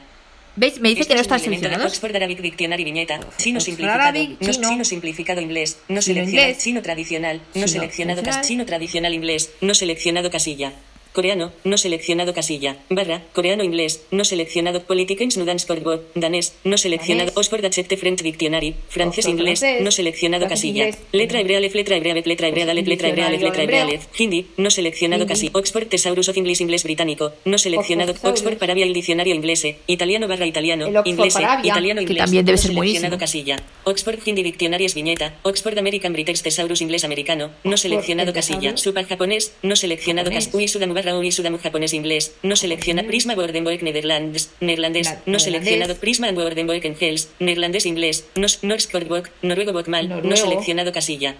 ¿Veis? 0.54 0.78
Me 0.80 0.90
dice 0.90 1.02
Este 1.02 1.12
que 1.12 1.16
no 1.16 1.23
están 1.23 1.40
seleccionados. 1.40 1.87
Oxford 1.92 2.14
Arabic 2.14 2.40
Dictionary 2.40 2.85
viñeta, 2.85 3.21
chino 3.38 3.59
Oxford 3.59 3.64
simplificado, 3.64 4.00
Arabic, 4.02 4.30
no, 4.40 4.50
chino. 4.52 4.68
chino 4.68 4.85
simplificado 4.85 5.40
inglés, 5.40 5.78
no 5.88 6.02
seleccionado, 6.02 6.42
inglés. 6.49 6.59
chino 6.62 6.82
tradicional, 6.82 7.37
no 7.38 7.52
Chino 7.54 7.68
seleccionado 7.68 8.16
cas- 8.23 8.25
tradicional. 8.35 8.47
chino 8.49 8.66
tradicional 8.66 9.14
inglés, 9.14 9.50
no 9.62 9.75
seleccionado 9.75 10.30
casilla. 10.30 10.73
Coreano, 11.12 11.52
no 11.64 11.76
seleccionado 11.76 12.33
casilla. 12.33 12.78
Barra, 12.88 13.23
coreano 13.35 13.64
inglés, 13.64 14.04
no 14.11 14.25
seleccionado 14.25 14.83
Politikens 14.83 15.37
nu 15.37 15.45
dansk 15.45 15.69
ordbok, 15.69 16.00
danés, 16.14 16.54
no 16.64 16.78
seleccionado 16.78 17.33
Danés. 17.33 17.37
Oxford 17.37 17.64
Accepte 17.64 17.97
French 17.97 18.23
Dictionary, 18.23 18.75
francés 18.88 19.26
Oxford 19.26 19.38
inglés, 19.38 19.61
francés, 19.61 19.83
no 19.85 19.90
seleccionado 19.90 20.49
casilla. 20.49 20.88
inglés. 20.88 20.99
Letra 21.12 21.40
hebrea 21.40 21.61
lef, 21.61 21.75
letra 21.75 21.97
hebrea 21.97 22.14
bet, 22.14 22.26
letra 22.26 22.49
hebrea 22.49 22.64
dalet, 22.66 22.87
letra 22.88 23.09
hebrea 23.09 23.26
alef, 23.26 23.42
letra 23.42 23.62
hebrea 23.62 23.83
alef. 23.83 24.07
Hindi, 24.19 24.47
no 24.57 24.71
seleccionado 24.71 25.25
Hindi. 25.25 25.35
casilla. 25.35 25.52
Oxford 25.54 25.88
Thesaurus 25.88 26.28
of 26.31 26.37
English 26.37 26.61
inglés 26.62 26.83
británico, 26.83 27.33
no 27.45 27.59
seleccionado. 27.59 28.14
Thesaurus. 28.14 28.40
Oxford 28.40 28.59
Parabia 28.59 28.87
el 28.87 28.95
diccionario 28.95 29.35
inglés, 29.35 29.66
italiano 29.87 30.28
barra 30.28 30.47
italiano, 30.47 30.87
Oxford 30.87 31.07
inglés, 31.07 31.37
italiano 31.62 32.00
que 32.00 32.04
inglés, 32.04 32.25
también 32.25 32.45
debe 32.47 32.57
no 32.57 32.62
ser 32.62 32.71
seleccionado 32.73 33.16
buenísimo. 33.16 33.19
casilla. 33.19 33.57
Oxford 33.85 34.21
Hindi 34.25 34.42
Dictionaries 34.42 34.95
viñeta, 34.95 35.35
Oxford 35.42 35.78
American 35.78 36.14
British 36.14 36.40
Thesaurus 36.40 36.81
inglés 36.81 37.04
americano, 37.04 37.50
no 37.64 37.75
Oxford 37.75 37.78
seleccionado 37.78 38.31
el 38.31 38.35
casilla. 38.35 38.76
Super 38.76 39.07
japonés, 39.07 39.52
no 39.62 39.76
seleccionado 39.76 40.31
casilla. 40.31 41.01
Barra 41.02 41.18
Ui 41.18 41.32
Sudamu 41.32 41.59
japonés 41.59 41.94
inglés, 41.94 42.30
no 42.44 42.54
selecciona. 42.54 43.02
Prisma 43.02 43.35
Bordenboek 43.35 43.82
Netherlands, 43.82 44.50
neerlandés, 44.61 45.11
no 45.26 45.40
seleccionado. 45.40 45.97
Prisma 45.97 46.30
Bordenboek 46.30 46.85
en 46.85 46.97
Hels, 46.99 47.28
neerlandés 47.40 47.87
inglés, 47.87 48.25
no 48.37 48.47
Norskordbok, 48.62 49.28
noruego 49.42 49.73
Bokmal, 49.73 50.06
no 50.23 50.37
seleccionado 50.37 50.92
casilla. 50.92 51.35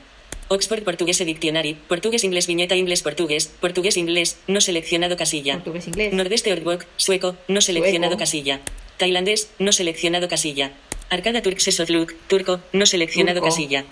Oxford 0.49 0.83
Portugués 0.83 1.25
Dictionary, 1.25 1.77
portugués 1.87 2.25
inglés 2.25 2.49
viñeta 2.49 2.75
inglés 2.75 3.03
portugués, 3.03 3.53
portugués 3.61 3.97
inglés, 3.97 4.37
no 4.49 4.61
seleccionado 4.61 5.17
casilla. 5.17 5.55
Portugués 5.55 5.87
inglés. 5.87 6.13
Nordeste 6.13 6.53
Ordbok, 6.53 6.85
sueco, 6.97 7.37
no 7.47 7.61
seleccionado 7.61 8.15
Sueco. 8.15 8.19
casilla. 8.19 8.61
Tailandés, 8.99 9.49
no 9.61 9.71
seleccionado 9.71 10.27
casilla. 10.27 10.73
Arcada 11.09 11.41
Turk 11.41 11.61
Sesotlook, 11.61 12.15
turco, 12.27 12.61
no 12.73 12.85
seleccionado 12.85 13.39
Turco. 13.39 13.55
casilla. 13.55 13.85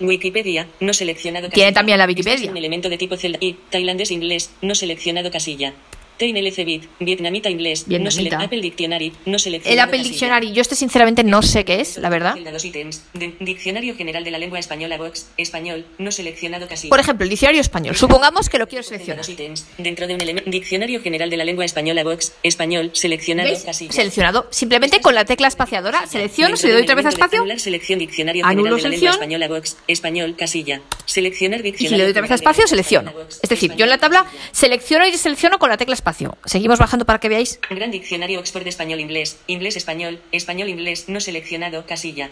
Wikipedia, 0.00 0.66
no 0.80 0.92
seleccionado 0.92 1.46
casilla. 1.46 1.54
Tiene 1.54 1.72
también 1.72 1.98
la 1.98 2.04
Este 2.04 2.12
Wikipedia. 2.20 2.50
un 2.50 2.56
elemento 2.56 2.88
de 2.88 2.98
tipo 2.98 3.16
celda. 3.16 3.38
Y, 3.40 3.54
tailandés 3.70 4.10
inglés, 4.10 4.50
no 4.62 4.74
seleccionado 4.74 5.30
casilla. 5.30 5.74
TNLC 6.18 6.64
bit, 6.64 6.84
vietnamita 7.00 7.48
inglés, 7.48 7.82
no 7.86 7.90
Vietnamita. 7.90 8.36
sele- 8.38 8.44
Apple 8.44 8.60
Dictionary, 8.60 9.12
no 9.24 9.34
El 9.34 9.40
seleccionado 9.40 9.88
Apple. 9.88 10.02
Dictionary, 10.02 10.52
yo 10.52 10.60
este 10.62 10.74
sinceramente 10.74 11.24
no 11.24 11.42
sé 11.42 11.64
qué 11.64 11.80
es, 11.80 11.96
la 11.98 12.08
verdad. 12.10 12.36
Dos 12.52 12.64
ítems. 12.64 13.02
De- 13.14 13.34
Diccionario 13.40 13.94
General 13.96 14.24
de 14.24 14.30
la 14.30 14.38
Lengua 14.38 14.58
Española 14.58 14.96
Vox, 14.98 15.28
español, 15.36 15.86
no 15.98 16.10
seleccionado 16.10 16.66
casilla. 16.68 16.90
Por 16.90 17.00
ejemplo, 17.00 17.24
el 17.24 17.30
diccionario 17.30 17.60
español. 17.60 17.94
Supongamos 17.96 18.48
que 18.48 18.58
lo 18.58 18.66
quiero 18.68 18.82
seleccionar. 18.82 19.28
Ítems. 19.28 19.66
Dentro 19.78 20.06
de 20.06 20.14
un. 20.14 20.18
Diccionario 20.50 21.00
General 21.00 21.30
de 21.30 21.36
la 21.36 21.44
Lengua 21.44 21.64
Española 21.64 22.02
Vox, 22.04 22.32
español, 22.42 22.90
seleccionado 22.94 23.48
casilla. 23.64 23.92
Seleccionado. 23.92 24.46
Simplemente 24.50 25.00
con 25.00 25.14
la 25.14 25.24
tecla 25.24 25.46
espaciadora 25.48 26.06
selecciono, 26.06 26.56
si 26.56 26.66
le 26.66 26.72
doy 26.74 26.82
otra 26.82 26.94
vez 26.96 27.06
a 27.06 27.08
espacio, 27.10 27.44
selección 27.58 27.98
diccionario 27.98 28.44
general 28.44 28.76
de 28.76 28.82
la 28.82 28.88
lengua 28.88 29.10
española 29.10 29.48
Vox, 29.48 29.76
español, 29.86 30.34
casilla. 30.36 30.80
Seleccionar 31.06 31.60
y 31.60 31.62
diccionario. 31.62 31.88
si 31.90 31.96
le 31.96 32.02
doy 32.04 32.10
otra 32.10 32.22
vez 32.22 32.30
a 32.32 32.34
espacio, 32.34 32.66
selecciono. 32.66 33.12
Es 33.42 33.48
decir, 33.48 33.74
yo 33.76 33.84
en 33.84 33.90
la 33.90 33.98
tabla 33.98 34.26
selecciono 34.52 35.06
y 35.06 35.10
deselecciono 35.10 35.58
con 35.58 35.70
la 35.70 35.76
tecla 35.76 35.94
espacio. 36.08 36.38
Seguimos 36.44 36.78
bajando 36.78 37.04
para 37.04 37.18
que 37.18 37.28
veáis. 37.28 37.60
Gran 37.70 37.90
diccionario 37.90 38.40
Oxford 38.40 38.66
español 38.66 39.00
inglés, 39.00 39.38
inglés 39.46 39.76
español, 39.76 40.20
español 40.32 40.68
inglés, 40.68 41.08
no 41.08 41.20
seleccionado, 41.20 41.84
casilla. 41.86 42.30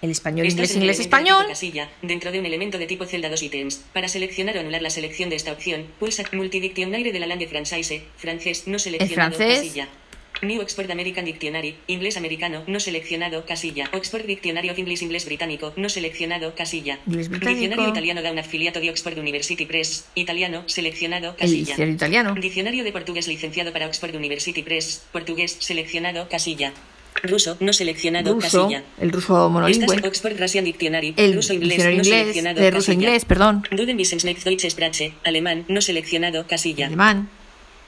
El 0.00 0.10
español, 0.10 0.46
Estás 0.46 0.70
inglés, 0.70 0.70
el 0.70 0.82
inglés, 0.82 0.98
elemento 0.98 1.18
de 1.18 1.18
español. 1.18 1.46
Casilla, 1.48 1.90
dentro 2.02 2.30
de 2.30 2.38
un 2.38 2.46
elemento 2.46 2.78
de 2.78 2.86
tipo 2.86 3.04
celda 3.04 3.28
dos 3.28 3.42
ítems. 3.42 3.82
Para 3.92 4.08
seleccionar 4.08 4.56
o 4.56 4.60
anular 4.60 4.80
la 4.80 4.90
selección 4.90 5.28
de 5.28 5.36
esta 5.36 5.52
opción, 5.52 5.86
pulsa 5.98 6.22
Multidictionnaire 6.32 7.12
de 7.12 7.18
la 7.18 7.26
langue 7.26 7.48
française, 7.48 8.02
francés, 8.16 8.66
no 8.66 8.78
seleccionado, 8.78 9.36
francés. 9.36 9.58
casilla. 9.58 9.88
New 10.42 10.60
Oxford 10.60 10.90
American 10.90 11.24
Dictionary, 11.24 11.76
inglés 11.88 12.16
americano, 12.16 12.62
no 12.66 12.78
seleccionado, 12.78 13.44
casilla. 13.44 13.90
Oxford 13.92 14.24
Dictionary 14.26 14.70
of 14.70 14.78
English 14.78 15.02
inglés 15.02 15.24
británico, 15.24 15.72
no 15.76 15.88
seleccionado, 15.88 16.54
casilla. 16.54 16.98
Diccionario 17.06 17.88
italiano 17.88 18.22
da 18.22 18.30
un 18.30 18.38
afiliato 18.38 18.78
de 18.80 18.90
Oxford 18.90 19.18
University 19.18 19.66
Press, 19.66 20.06
italiano, 20.14 20.62
seleccionado, 20.66 21.30
El 21.30 21.36
casilla. 21.36 21.58
diccionario 21.58 21.94
italiano. 21.94 22.34
Diccionario 22.34 22.84
de 22.84 22.92
portugués 22.92 23.26
licenciado 23.26 23.72
para 23.72 23.86
Oxford 23.86 24.14
University 24.14 24.62
Press, 24.62 25.02
portugués, 25.12 25.56
seleccionado, 25.58 26.28
casilla. 26.28 26.72
Ruso, 27.22 27.56
no 27.58 27.72
seleccionado, 27.72 28.34
Ruso. 28.34 28.62
casilla. 28.68 28.84
El 29.00 29.10
ruso 29.10 29.50
monolingüe. 29.50 29.96
Estás 29.96 30.08
Oxford 30.08 30.38
Russian 30.38 30.64
Dictionary, 30.64 31.14
El 31.16 31.34
ruso 31.34 31.52
inglés, 31.52 31.78
no 31.96 32.04
seleccionado, 32.04 32.60
De 32.60 32.70
ruso 32.70 32.92
inglés, 32.92 33.24
perdón. 33.24 33.64
Duden 33.72 33.96
Deutsche 33.96 34.70
Sprache, 34.70 35.14
alemán, 35.24 35.64
no 35.68 35.80
seleccionado, 35.80 36.46
casilla. 36.46 36.86
alemán 36.86 37.28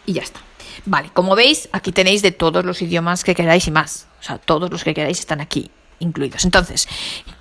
y 0.04 0.14
ya 0.14 0.22
está. 0.22 0.42
Vale, 0.86 1.10
como 1.12 1.36
veis, 1.36 1.68
aquí 1.72 1.92
tenéis 1.92 2.22
de 2.22 2.32
todos 2.32 2.64
los 2.64 2.82
idiomas 2.82 3.24
que 3.24 3.34
queráis 3.34 3.66
y 3.66 3.70
más. 3.70 4.06
O 4.20 4.22
sea, 4.22 4.38
todos 4.38 4.70
los 4.70 4.84
que 4.84 4.94
queráis 4.94 5.20
están 5.20 5.40
aquí 5.40 5.70
incluidos. 5.98 6.44
Entonces, 6.44 6.88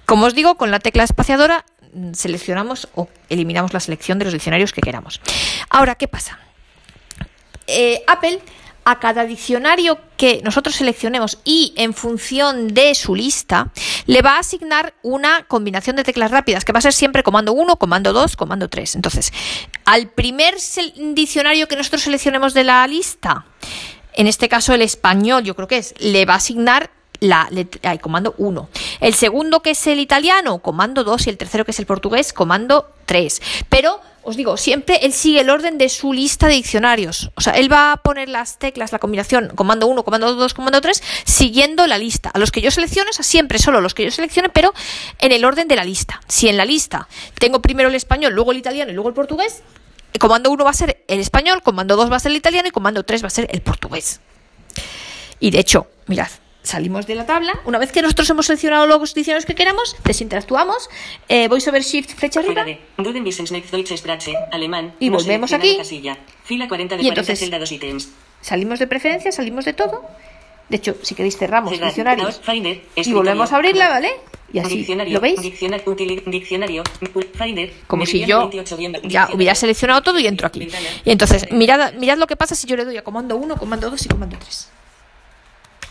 como 0.05 0.25
os 0.25 0.35
digo, 0.35 0.55
con 0.55 0.71
la 0.71 0.79
tecla 0.79 1.03
espaciadora 1.03 1.65
mm, 1.93 2.13
seleccionamos 2.13 2.89
o 2.95 3.07
eliminamos 3.29 3.73
la 3.73 3.79
selección 3.79 4.19
de 4.19 4.25
los 4.25 4.33
diccionarios 4.33 4.73
que 4.73 4.81
queramos. 4.81 5.21
Ahora, 5.69 5.95
¿qué 5.95 6.07
pasa? 6.07 6.39
Eh, 7.67 8.03
Apple 8.07 8.39
a 8.85 8.99
cada 8.99 9.25
diccionario 9.25 9.99
que 10.17 10.41
nosotros 10.43 10.75
seleccionemos 10.75 11.39
y 11.43 11.73
en 11.77 11.93
función 11.93 12.73
de 12.73 12.95
su 12.95 13.15
lista 13.15 13.71
le 14.05 14.21
va 14.21 14.35
a 14.35 14.39
asignar 14.39 14.93
una 15.03 15.43
combinación 15.47 15.95
de 15.95 16.03
teclas 16.03 16.31
rápidas 16.31 16.65
que 16.65 16.71
va 16.71 16.79
a 16.79 16.81
ser 16.81 16.93
siempre 16.93 17.23
comando 17.23 17.53
1, 17.53 17.75
comando 17.77 18.13
2, 18.13 18.35
comando 18.35 18.69
3. 18.69 18.95
Entonces, 18.95 19.31
al 19.85 20.09
primer 20.09 20.55
diccionario 21.13 21.67
que 21.67 21.75
nosotros 21.75 22.01
seleccionemos 22.01 22.53
de 22.53 22.63
la 22.63 22.85
lista, 22.87 23.45
en 24.13 24.27
este 24.27 24.49
caso 24.49 24.73
el 24.73 24.81
español, 24.81 25.43
yo 25.43 25.55
creo 25.55 25.67
que 25.67 25.77
es, 25.77 25.93
le 25.99 26.25
va 26.25 26.33
a 26.33 26.37
asignar 26.37 26.91
la 27.19 27.47
let- 27.51 27.79
ay, 27.83 27.99
comando 27.99 28.33
1. 28.37 28.69
El 29.01 29.13
segundo 29.13 29.61
que 29.61 29.71
es 29.71 29.87
el 29.87 29.99
italiano, 29.99 30.59
comando 30.59 31.03
2 31.03 31.27
y 31.27 31.29
el 31.29 31.37
tercero 31.37 31.65
que 31.65 31.71
es 31.71 31.79
el 31.79 31.85
portugués, 31.85 32.33
comando 32.33 32.91
3. 33.05 33.41
Pero 33.69 33.99
os 34.21 34.35
digo, 34.35 34.57
siempre 34.57 34.99
él 35.01 35.13
sigue 35.13 35.41
el 35.41 35.49
orden 35.49 35.77
de 35.77 35.89
su 35.89 36.13
lista 36.13 36.47
de 36.47 36.53
diccionarios. 36.53 37.31
O 37.35 37.41
sea, 37.41 37.53
él 37.53 37.71
va 37.71 37.93
a 37.93 37.97
poner 37.97 38.29
las 38.29 38.59
teclas, 38.59 38.91
la 38.91 38.99
combinación 38.99 39.49
comando 39.55 39.87
1, 39.87 40.03
comando 40.03 40.35
2, 40.35 40.53
comando 40.53 40.81
3, 40.81 41.01
siguiendo 41.25 41.87
la 41.87 41.97
lista. 41.97 42.29
A 42.33 42.37
los 42.39 42.51
que 42.51 42.61
yo 42.61 42.69
seleccione, 42.69 43.09
o 43.09 43.13
sea, 43.13 43.23
siempre 43.23 43.59
solo 43.59 43.81
los 43.81 43.93
que 43.93 44.03
yo 44.03 44.11
seleccione, 44.11 44.49
pero 44.49 44.73
en 45.19 45.31
el 45.31 45.45
orden 45.45 45.67
de 45.67 45.75
la 45.75 45.83
lista. 45.83 46.21
Si 46.27 46.47
en 46.47 46.57
la 46.57 46.65
lista 46.65 47.07
tengo 47.39 47.61
primero 47.61 47.89
el 47.89 47.95
español, 47.95 48.33
luego 48.33 48.51
el 48.51 48.57
italiano 48.57 48.91
y 48.91 48.93
luego 48.93 49.09
el 49.09 49.15
portugués, 49.15 49.63
el 50.13 50.19
comando 50.19 50.51
1 50.51 50.63
va 50.63 50.69
a 50.71 50.73
ser 50.73 51.03
el 51.07 51.19
español, 51.19 51.61
comando 51.63 51.95
2 51.95 52.11
va 52.11 52.17
a 52.17 52.19
ser 52.19 52.31
el 52.31 52.37
italiano 52.37 52.67
y 52.67 52.71
comando 52.71 53.03
3 53.03 53.23
va 53.23 53.27
a 53.27 53.31
ser 53.31 53.47
el 53.51 53.61
portugués. 53.61 54.19
Y 55.39 55.51
de 55.51 55.59
hecho, 55.59 55.87
mirad, 56.07 56.27
salimos 56.69 57.07
de 57.07 57.15
la 57.15 57.25
tabla. 57.25 57.59
Una 57.65 57.77
vez 57.79 57.91
que 57.91 58.01
nosotros 58.01 58.29
hemos 58.29 58.45
seleccionado 58.45 58.85
los 58.85 59.13
diccionarios 59.13 59.45
que 59.45 59.55
queramos, 59.55 59.95
desinteractuamos, 60.03 60.89
eh, 61.27 61.47
voiceover 61.47 61.81
shift 61.83 62.11
flecha 62.15 62.39
arriba. 62.41 62.63
Y 64.99 65.09
volvemos 65.09 65.51
aquí. 65.53 65.77
Casilla. 65.77 66.17
Fila 66.43 66.67
40 66.67 66.95
de 66.97 67.01
Y 67.01 67.05
40 67.07 67.21
entonces-. 67.21 68.09
Salimos 68.41 68.79
de 68.79 68.87
preferencia, 68.87 69.31
salimos 69.31 69.65
de 69.65 69.73
todo. 69.73 70.03
De 70.69 70.77
hecho, 70.77 70.95
si 71.01 71.15
queréis 71.15 71.35
cerramos 71.37 71.71
Cerrar. 71.73 71.87
diccionarios 71.89 72.39
Finder, 72.43 72.81
y 72.95 73.11
volvemos 73.13 73.51
a 73.51 73.55
abrirla, 73.55 73.89
¿vale? 73.89 74.11
Y 74.53 74.59
así, 74.59 74.77
Diccionario, 74.77 75.13
¿lo 75.15 75.19
veis? 75.19 75.39
Diccionario, 76.25 76.83
Finder, 77.33 77.73
Como 77.87 78.05
si 78.05 78.25
yo 78.25 78.39
28 78.49 78.77
bien- 78.77 78.93
ya 79.03 79.29
hubiera 79.33 79.53
seleccionado 79.55 80.01
todo 80.01 80.19
y 80.19 80.27
entro 80.27 80.47
aquí. 80.47 80.59
ventana. 80.59 80.87
Y 81.05 81.11
entonces, 81.11 81.51
mirad, 81.51 81.93
mirad 81.93 82.17
lo 82.17 82.27
que 82.27 82.35
pasa 82.35 82.55
si 82.55 82.67
yo 82.67 82.75
le 82.75 82.85
doy 82.85 82.97
a 82.97 83.03
comando 83.03 83.35
1, 83.35 83.57
comando 83.57 83.89
2 83.89 84.05
y 84.05 84.09
comando 84.09 84.37
3. 84.39 84.69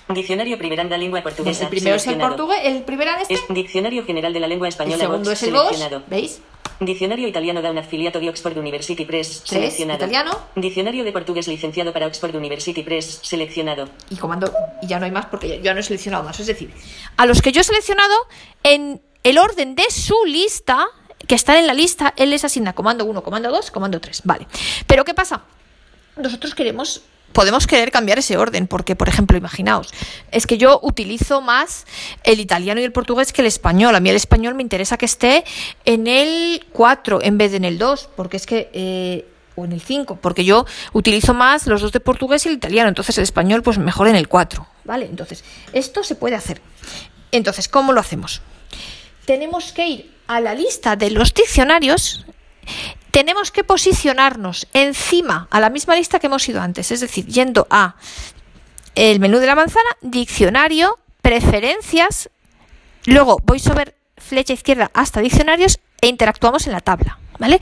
Diccionario 0.09 0.57
Primeranda 0.59 0.97
Lengua 0.97 1.23
Portuguesa. 1.23 1.65
El 1.65 1.69
primero 1.71 1.97
es 1.97 2.07
el 2.07 2.19
portugués, 2.19 2.59
el 2.65 2.85
este. 3.21 3.35
Es 3.35 3.43
Diccionario 3.49 4.05
General 4.05 4.33
de 4.33 4.41
la 4.41 4.47
Lengua 4.49 4.67
El 4.67 4.73
Española. 4.73 4.99
segundo 4.99 5.31
Vox, 5.31 5.43
es 5.43 5.43
el 5.49 5.55
seleccionado. 5.55 6.03
¿veis? 6.09 6.41
Diccionario 6.81 7.27
italiano 7.27 7.61
da 7.61 7.71
un 7.73 7.79
afiliato 7.79 8.21
de 8.21 8.29
Oxford 8.31 8.57
University 8.57 9.05
Press, 9.05 9.43
Tres, 9.45 9.49
seleccionado. 9.49 9.99
italiano. 9.99 10.39
Diccionario 10.55 11.03
de 11.05 11.11
portugués 11.13 11.49
licenciado 11.49 11.93
para 11.93 12.07
Oxford 12.07 12.35
University 12.37 12.83
Press, 12.83 13.19
seleccionado. 13.23 13.89
y 14.11 14.17
comando 14.17 14.53
y 14.81 14.87
ya 14.87 14.99
no 15.01 15.05
hay 15.05 15.11
más 15.11 15.27
porque 15.27 15.61
ya- 15.61 15.75
no 15.75 15.81
he 15.81 15.83
seleccionado 15.83 16.23
más. 16.25 16.39
Es 16.39 16.47
decir, 16.47 16.73
a 17.17 17.27
los 17.27 17.43
que 17.43 17.51
yo 17.53 17.61
he 17.61 17.65
seleccionado 17.65 18.15
en 18.63 19.03
el 19.25 19.39
orden 19.39 19.75
de 19.75 19.91
su 19.91 20.25
lista, 20.25 20.87
que 21.27 21.35
están 21.35 21.57
en 21.57 21.67
la 21.67 21.75
lista, 21.75 22.15
él 22.17 22.31
les 22.31 22.45
asigna 22.45 22.73
comando 22.75 23.05
1, 23.05 23.23
comando 23.25 23.51
2, 23.51 23.71
comando 23.73 24.01
3. 24.01 24.23
Vale. 24.25 24.47
Pero 24.87 25.05
¿qué 25.05 25.15
pasa? 25.15 25.43
Nosotros 26.17 26.55
queremos 26.55 27.03
podemos 27.33 27.67
querer 27.67 27.91
cambiar 27.91 28.19
ese 28.19 28.37
orden 28.37 28.67
porque 28.67 28.97
por 28.97 29.09
ejemplo 29.09 29.37
imaginaos 29.37 29.93
es 30.31 30.47
que 30.47 30.59
yo 30.59 30.81
utilizo 30.83 31.41
más 31.41 31.87
el 32.25 32.41
italiano 32.41 32.81
y 32.81 32.85
el 32.85 32.93
portugués 32.93 33.33
que 33.33 33.43
el 33.43 33.47
español. 33.47 33.95
A 33.95 34.01
mí 34.01 34.11
el 34.11 34.17
español 34.17 34.55
me 34.55 34.63
interesa 34.63 34.97
que 34.97 35.07
esté 35.07 35.45
en 35.85 36.07
el 36.07 36.67
4 36.73 37.23
en 37.23 37.39
vez 37.39 37.53
de 37.53 37.59
en 37.59 37.65
el 37.65 37.79
2 37.79 38.11
porque 38.17 38.37
es 38.37 38.47
que 38.47 38.71
eh, 38.73 39.27
o 39.57 39.65
en 39.65 39.73
el 39.73 39.81
5 39.81 40.19
porque 40.21 40.45
yo 40.45 40.67
utilizo 40.93 41.35
más 41.35 41.67
los 41.67 41.81
dos 41.81 41.93
de 41.93 42.01
portugués 42.01 42.47
y 42.47 42.49
el 42.49 42.55
italiano. 42.55 42.89
Entonces 42.89 43.19
el 43.19 43.25
español 43.25 43.63
pues 43.63 43.79
mejor 43.79 44.09
en 44.09 44.17
el 44.17 44.29
4 44.29 44.67
vale 44.85 45.07
entonces 45.07 45.45
esto 45.73 46.03
se 46.03 46.15
puede 46.15 46.35
hacer. 46.35 46.61
Entonces 47.31 47.69
cómo 47.69 47.93
lo 47.93 48.01
hacemos 48.01 48.43
tenemos 49.29 49.73
que 49.73 49.87
ir 49.87 50.15
a 50.27 50.41
la 50.41 50.55
lista 50.55 50.97
de 50.97 51.11
los 51.11 51.35
diccionarios 51.35 52.25
tenemos 53.19 53.51
que 53.51 53.65
posicionarnos 53.65 54.69
encima 54.73 55.49
a 55.51 55.59
la 55.59 55.71
misma 55.71 55.97
lista 55.97 56.21
que 56.21 56.29
hemos 56.29 56.49
ido 56.49 56.61
antes, 56.61 56.93
es 56.93 57.01
decir, 57.01 57.27
yendo 57.27 57.67
a 57.69 57.97
el 58.95 59.19
menú 59.19 59.41
de 59.41 59.47
la 59.49 59.57
manzana, 59.57 59.91
diccionario, 60.03 60.97
preferencias, 61.21 62.31
luego 63.07 63.39
voy 63.43 63.59
sobre 63.59 63.97
flecha 64.19 64.53
izquierda 64.53 64.93
hasta 64.95 65.21
diccionarios 65.21 65.81
e 66.01 66.07
interactuamos 66.07 66.69
en 66.69 66.75
la 66.75 66.81
tabla, 66.81 67.19
¿vale? 67.41 67.59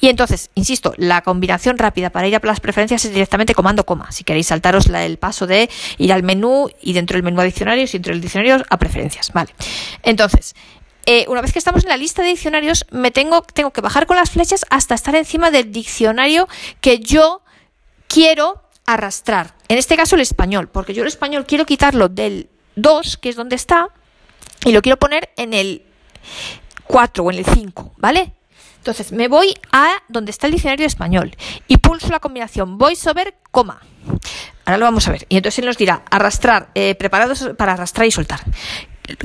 Y 0.00 0.10
entonces, 0.10 0.50
insisto, 0.54 0.94
la 0.96 1.22
combinación 1.22 1.76
rápida 1.76 2.10
para 2.10 2.28
ir 2.28 2.36
a 2.36 2.40
las 2.44 2.60
preferencias 2.60 3.04
es 3.04 3.12
directamente 3.12 3.52
comando 3.52 3.84
coma. 3.84 4.12
Si 4.12 4.22
queréis 4.22 4.46
saltaros 4.46 4.86
el 4.86 5.18
paso 5.18 5.48
de 5.48 5.68
ir 5.98 6.12
al 6.12 6.22
menú 6.22 6.68
y 6.80 6.92
dentro 6.92 7.16
del 7.16 7.24
menú 7.24 7.40
a 7.40 7.44
diccionarios 7.44 7.92
y 7.94 7.98
dentro 7.98 8.12
del 8.12 8.20
diccionario 8.20 8.64
a 8.70 8.76
preferencias, 8.76 9.32
¿vale? 9.32 9.52
Entonces, 10.04 10.54
eh, 11.06 11.24
una 11.28 11.40
vez 11.40 11.52
que 11.52 11.58
estamos 11.58 11.82
en 11.82 11.88
la 11.88 11.96
lista 11.96 12.22
de 12.22 12.28
diccionarios, 12.28 12.86
me 12.90 13.10
tengo, 13.10 13.42
tengo 13.42 13.72
que 13.72 13.80
bajar 13.80 14.06
con 14.06 14.16
las 14.16 14.30
flechas 14.30 14.66
hasta 14.70 14.94
estar 14.94 15.14
encima 15.14 15.50
del 15.50 15.72
diccionario 15.72 16.48
que 16.80 16.98
yo 16.98 17.42
quiero 18.08 18.62
arrastrar. 18.86 19.54
En 19.68 19.78
este 19.78 19.96
caso 19.96 20.16
el 20.16 20.22
español, 20.22 20.68
porque 20.68 20.94
yo 20.94 21.02
el 21.02 21.08
español 21.08 21.46
quiero 21.46 21.64
quitarlo 21.64 22.08
del 22.08 22.48
2, 22.76 23.16
que 23.18 23.28
es 23.28 23.36
donde 23.36 23.56
está, 23.56 23.88
y 24.64 24.72
lo 24.72 24.82
quiero 24.82 24.98
poner 24.98 25.30
en 25.36 25.54
el 25.54 25.84
4 26.86 27.24
o 27.24 27.30
en 27.30 27.38
el 27.38 27.44
5, 27.44 27.94
¿vale? 27.96 28.34
Entonces 28.78 29.12
me 29.12 29.28
voy 29.28 29.54
a 29.72 29.90
donde 30.08 30.30
está 30.30 30.46
el 30.46 30.54
diccionario 30.54 30.86
español 30.86 31.36
y 31.68 31.76
pulso 31.76 32.08
la 32.08 32.18
combinación 32.18 32.78
voiceover, 32.78 33.34
coma. 33.50 33.82
Ahora 34.64 34.78
lo 34.78 34.86
vamos 34.86 35.06
a 35.06 35.12
ver. 35.12 35.26
Y 35.28 35.36
entonces 35.36 35.58
él 35.58 35.66
nos 35.66 35.76
dirá 35.76 36.02
arrastrar, 36.10 36.70
eh, 36.74 36.94
preparados 36.94 37.50
para 37.58 37.74
arrastrar 37.74 38.06
y 38.06 38.10
soltar. 38.10 38.40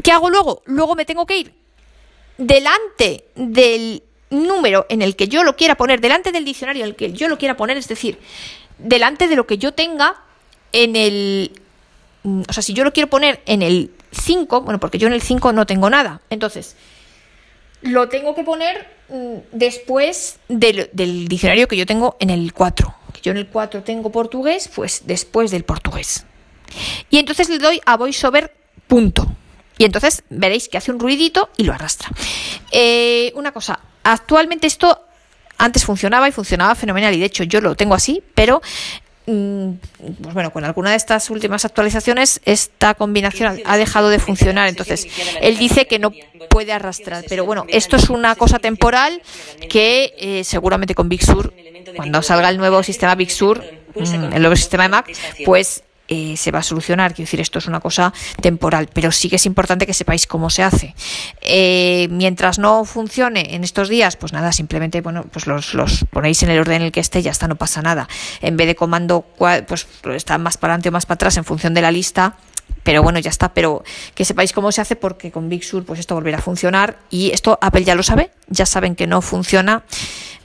¿Qué 0.04 0.12
hago 0.12 0.30
luego? 0.30 0.62
Luego 0.66 0.96
me 0.96 1.06
tengo 1.06 1.26
que 1.26 1.38
ir 1.38 1.65
delante 2.38 3.26
del 3.36 4.04
número 4.30 4.86
en 4.90 5.02
el 5.02 5.16
que 5.16 5.28
yo 5.28 5.44
lo 5.44 5.56
quiera 5.56 5.76
poner, 5.76 6.02
delante 6.02 6.32
del 6.32 6.46
diccionario 6.46 6.84
en 6.84 6.90
el 6.90 6.96
que 6.96 7.14
yo 7.14 7.28
lo 7.28 7.38
quiera 7.38 7.56
poner, 7.56 7.78
es 7.78 7.88
decir, 7.88 8.20
delante 8.78 9.28
de 9.28 9.36
lo 9.36 9.48
que 9.48 9.58
yo 9.58 9.74
tenga 9.74 10.22
en 10.72 10.96
el... 10.96 11.52
mm, 12.24 12.42
O 12.50 12.54
sea, 12.54 12.64
si 12.64 12.74
yo 12.74 12.84
lo 12.84 12.92
quiero 12.92 13.10
poner 13.10 13.42
en 13.46 13.62
el 13.62 13.92
5, 14.12 14.62
bueno, 14.62 14.80
porque 14.80 14.98
yo 14.98 15.08
en 15.08 15.14
el 15.14 15.22
5 15.22 15.54
no 15.54 15.66
tengo 15.66 15.90
nada. 15.90 16.22
Entonces, 16.30 16.76
lo 17.82 18.10
tengo 18.10 18.36
que 18.36 18.44
poner 18.44 18.88
mm, 19.10 19.36
después 19.52 20.40
del, 20.48 20.90
del 20.92 21.28
diccionario 21.28 21.68
que 21.68 21.78
yo 21.78 21.86
tengo 21.86 22.18
en 22.20 22.30
el 22.30 22.52
4. 22.54 22.96
Que 23.14 23.22
yo 23.22 23.32
en 23.32 23.38
el 23.38 23.48
4 23.48 23.84
tengo 23.84 24.12
portugués, 24.12 24.70
pues 24.74 25.04
después 25.06 25.52
del 25.52 25.64
portugués. 25.64 26.26
Y 27.10 27.20
entonces 27.20 27.48
le 27.48 27.60
doy 27.60 27.80
a 27.86 27.96
voiceover 27.96 28.54
punto. 28.88 29.35
Y 29.78 29.86
entonces 29.86 30.24
veréis 30.30 30.70
que 30.70 30.78
hace 30.78 30.92
un 30.92 31.00
ruidito 31.00 31.50
y 31.58 31.64
lo 31.64 31.74
arrastra. 31.74 32.10
Eh, 32.72 33.32
una 33.36 33.52
cosa, 33.52 33.80
actualmente 34.04 34.68
esto 34.68 35.02
antes 35.58 35.86
funcionaba 35.86 36.28
y 36.28 36.32
funcionaba 36.32 36.76
fenomenal 36.76 37.14
y 37.14 37.20
de 37.20 37.26
hecho 37.26 37.44
yo 37.44 37.62
lo 37.62 37.76
tengo 37.76 37.96
así, 37.96 38.22
pero 38.34 38.62
mm, 39.26 39.72
pues 40.22 40.34
bueno, 40.34 40.52
con 40.52 40.66
alguna 40.66 40.92
de 40.92 40.98
estas 40.98 41.30
últimas 41.30 41.66
actualizaciones 41.66 42.42
esta 42.46 42.94
combinación 42.94 43.62
ha 43.66 43.78
dejado 43.78 44.10
de 44.10 44.20
funcionar. 44.20 44.68
Entonces, 44.68 45.08
él 45.42 45.58
dice 45.58 45.88
que 45.88 46.00
no 46.00 46.12
puede 46.50 46.74
arrastrar, 46.74 47.24
pero 47.28 47.46
bueno, 47.46 47.66
esto 47.70 47.96
es 47.96 48.10
una 48.10 48.36
cosa 48.36 48.60
temporal 48.60 49.22
que 49.70 50.14
eh, 50.18 50.44
seguramente 50.44 50.96
con 50.96 51.10
Big 51.10 51.26
Sur, 51.26 51.54
cuando 51.96 52.22
salga 52.22 52.50
el 52.50 52.58
nuevo 52.58 52.84
sistema 52.84 53.16
Big 53.16 53.32
Sur, 53.32 53.64
mm, 53.96 54.34
el 54.34 54.42
nuevo 54.42 54.56
sistema 54.56 54.84
de 54.84 54.90
Mac, 54.90 55.12
pues 55.46 55.84
eh, 56.08 56.36
se 56.38 56.52
va 56.52 56.60
a 56.60 56.64
solucionar. 56.64 57.14
Quiero 57.14 57.28
decir, 57.28 57.42
esto 57.42 57.60
es 57.60 57.68
una 57.68 57.80
cosa 57.80 58.14
temporal, 58.42 58.90
pero 58.94 59.12
sí 59.12 59.30
que 59.30 59.38
es 59.38 59.46
importante 59.46 59.86
que 59.86 59.94
sepáis 59.94 60.28
cómo 60.28 60.50
se 60.50 60.64
hace. 60.64 60.96
Eh, 61.42 62.08
mientras 62.12 62.60
no 62.60 62.86
funcione 62.86 63.56
en 63.56 63.64
estos 63.64 63.90
días, 63.90 64.16
pues 64.16 64.34
nada, 64.34 64.52
simplemente 64.52 65.02
bueno, 65.02 65.26
pues 65.32 65.48
los, 65.48 65.74
los 65.74 66.06
ponéis 66.12 66.44
en 66.44 66.50
el 66.50 66.60
orden 66.60 66.78
en 66.78 66.82
el 66.84 66.92
que 66.92 67.00
esté, 67.00 67.22
ya 67.22 67.32
está, 67.32 67.48
no 67.48 67.56
pasa 67.56 67.82
nada. 67.82 68.08
En 68.42 68.58
vez 68.58 68.68
de 68.68 68.76
comando, 68.76 69.26
pues 69.38 69.88
está 70.14 70.38
más 70.38 70.58
para 70.58 70.74
adelante 70.74 70.90
o 70.90 70.92
más 70.92 71.06
para 71.06 71.16
atrás 71.16 71.38
en 71.38 71.46
función 71.46 71.74
de 71.74 71.82
la 71.82 71.92
lista. 71.92 72.38
Pero 72.84 73.02
bueno, 73.02 73.18
ya 73.18 73.32
está, 73.32 73.54
pero 73.54 73.84
que 74.14 74.26
sepáis 74.26 74.54
cómo 74.54 74.72
se 74.72 74.80
hace 74.80 74.96
porque 74.96 75.32
con 75.32 75.50
Big 75.50 75.64
Sur 75.64 75.86
pues 75.86 76.00
esto 76.00 76.14
volverá 76.14 76.38
a 76.38 76.42
funcionar 76.42 76.98
y 77.10 77.32
esto 77.32 77.58
Apple 77.60 77.84
ya 77.84 77.96
lo 77.96 78.04
sabe, 78.04 78.30
ya 78.48 78.68
saben 78.68 78.96
que 78.96 79.08
no 79.08 79.22
funciona. 79.22 79.84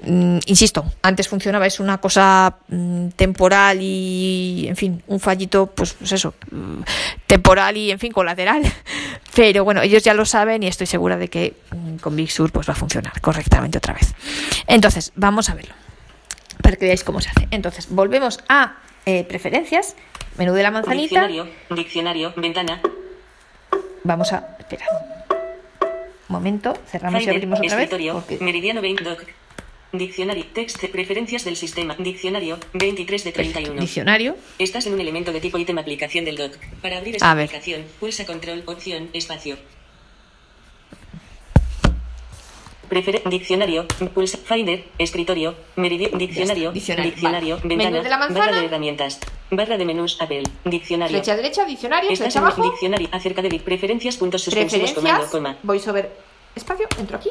Mm, 0.02 0.38
insisto, 0.46 0.84
antes 1.02 1.28
funcionaba, 1.28 1.66
es 1.66 1.78
una 1.78 1.98
cosa 1.98 2.56
mm, 2.68 3.08
temporal 3.08 3.78
y, 3.82 4.64
en 4.68 4.76
fin, 4.76 5.02
un 5.06 5.20
fallito, 5.20 5.66
pues, 5.66 5.92
pues 5.92 6.12
eso, 6.12 6.32
mm, 6.50 6.80
temporal 7.26 7.76
y, 7.76 7.90
en 7.90 7.98
fin, 7.98 8.10
colateral. 8.10 8.62
Pero 9.34 9.64
bueno, 9.64 9.82
ellos 9.82 10.02
ya 10.02 10.14
lo 10.14 10.24
saben 10.24 10.62
y 10.62 10.66
estoy 10.66 10.86
segura 10.86 11.18
de 11.18 11.28
que 11.28 11.54
con 12.00 12.16
Big 12.16 12.30
Sur 12.30 12.50
pues 12.50 12.68
va 12.68 12.72
a 12.72 12.76
funcionar 12.76 13.20
correctamente 13.20 13.78
otra 13.78 13.94
vez. 13.94 14.14
Entonces, 14.66 15.12
vamos 15.14 15.50
a 15.50 15.54
verlo, 15.54 15.74
para 16.62 16.76
que 16.76 16.84
veáis 16.86 17.04
cómo 17.04 17.20
se 17.20 17.30
hace. 17.30 17.48
Entonces, 17.50 17.88
volvemos 17.90 18.40
a 18.48 18.76
eh, 19.06 19.24
preferencias, 19.24 19.96
menú 20.36 20.52
de 20.54 20.62
la 20.62 20.70
manzanita. 20.70 21.26
Diccionario, 21.26 21.48
diccionario, 21.70 22.32
ventana, 22.36 22.80
Vamos 24.02 24.32
a. 24.32 24.56
Espera. 24.58 24.86
Un 26.28 26.34
momento, 26.34 26.74
cerramos 26.86 27.20
y 27.20 27.24
Finder, 27.24 27.36
abrimos 27.36 27.60
otra 27.60 27.76
vez. 27.76 27.90
porque- 28.12 28.38
meridiano 28.40 28.80
20 28.80 29.04
doc. 29.04 29.24
Diccionario, 29.92 30.46
text, 30.54 30.84
preferencias 30.86 31.44
del 31.44 31.56
sistema, 31.56 31.96
diccionario, 31.98 32.58
23 32.74 33.24
de 33.24 33.32
31. 33.32 33.80
Diccionario. 33.80 34.36
Estás 34.58 34.86
en 34.86 34.94
un 34.94 35.00
elemento 35.00 35.32
de 35.32 35.40
tipo 35.40 35.58
ítem 35.58 35.76
aplicación 35.78 36.24
del 36.24 36.36
doc. 36.36 36.56
Para 36.80 36.98
abrir 36.98 37.14
A 37.14 37.16
esta 37.16 37.34
ver. 37.34 37.44
aplicación, 37.46 37.84
pulsa 37.98 38.24
control, 38.24 38.62
opción, 38.66 39.10
espacio. 39.12 39.56
Prefer 42.90 43.22
diccionario, 43.24 43.86
pulsa 44.12 44.36
Finder, 44.36 44.84
escritorio, 44.98 45.54
meridiano, 45.76 46.18
diccionario, 46.18 46.72
Diccionario, 46.72 47.10
diccionario, 47.12 47.56
vale. 47.58 47.68
ventana, 47.68 47.90
Menú 47.92 48.02
de 48.02 48.10
la 48.10 48.18
manzana. 48.18 48.46
barra 48.46 48.58
de 48.60 48.66
herramientas, 48.66 49.20
barra 49.50 49.78
de 49.78 49.84
menús, 49.84 50.20
Apple, 50.20 50.42
diccionario. 50.64 51.16
Flecha 51.16 51.36
derecha, 51.36 51.64
diccionario, 51.64 52.10
Estás 52.10 52.26
flecha 52.34 52.40
abajo. 52.40 52.62
diccionario 52.64 53.08
acerca 53.12 53.42
de 53.42 53.60
preferencias, 53.60 54.16
puntos 54.16 54.42
suspensivos, 54.42 54.92
comando, 54.92 55.26
coma. 55.30 55.56
Voy 55.62 55.78
sobre 55.78 56.10
espacio, 56.56 56.86
entro 56.98 57.16
aquí. 57.16 57.30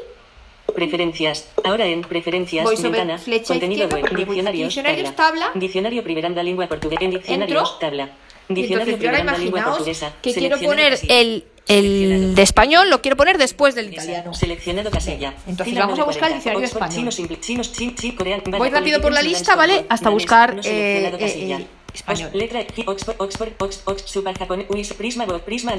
Preferencias. 0.73 1.49
Ahora 1.65 1.85
en 1.87 2.01
preferencias, 2.01 2.63
Voy 2.63 2.75
ventana, 2.77 3.17
flecha 3.17 3.47
contenido 3.53 3.87
web, 3.89 4.01
voy- 4.09 4.15
diccionarios, 4.25 4.67
diccionarios, 4.73 5.15
tabla. 5.15 5.51
Diccionario 5.55 6.03
Primeranda 6.03 6.41
Lengua 6.41 6.67
Portuguesa. 6.67 7.03
En 7.03 7.11
diccionarios, 7.11 7.59
Entro. 7.59 7.77
tabla. 7.79 8.09
Diccionario 8.47 8.93
entonces 8.93 8.97
Primeranda 8.97 9.37
Lengua 9.37 9.63
Portuguesa. 9.65 10.13
que 10.21 10.33
quiero 10.33 10.57
poner 10.59 10.97
el, 11.09 11.43
el 11.69 12.35
de 12.35 12.41
español, 12.41 12.89
lo 12.89 13.01
quiero 13.01 13.15
poner 13.15 13.37
después 13.37 13.75
del 13.75 13.93
italiano. 13.93 14.33
Seleccionado 14.33 14.91
casilla. 14.91 15.33
Entonces 15.47 15.75
vamos 15.75 15.97
a 15.99 16.03
buscar 16.03 16.31
el 16.31 16.41
40. 16.41 16.59
diccionario 16.59 16.65
español. 16.65 18.57
Voy 18.57 18.69
rápido 18.69 18.99
por 19.01 19.11
la 19.13 19.21
lista, 19.21 19.55
¿vale? 19.55 19.73
Lansford, 19.75 19.93
Hasta 19.93 20.05
danés, 20.05 20.13
buscar, 20.23 20.59
eh, 20.65 21.15
casilla. 21.19 21.59
eh, 21.59 21.67
español. 21.93 22.29
Letra 22.33 22.65
Oxford, 22.87 23.15
Oxford, 23.19 23.49
Oxford, 23.59 23.99
Super 24.05 24.37
Japón, 24.37 24.65
US, 24.69 24.93
Prisma, 24.93 25.25
Prisma, 25.45 25.73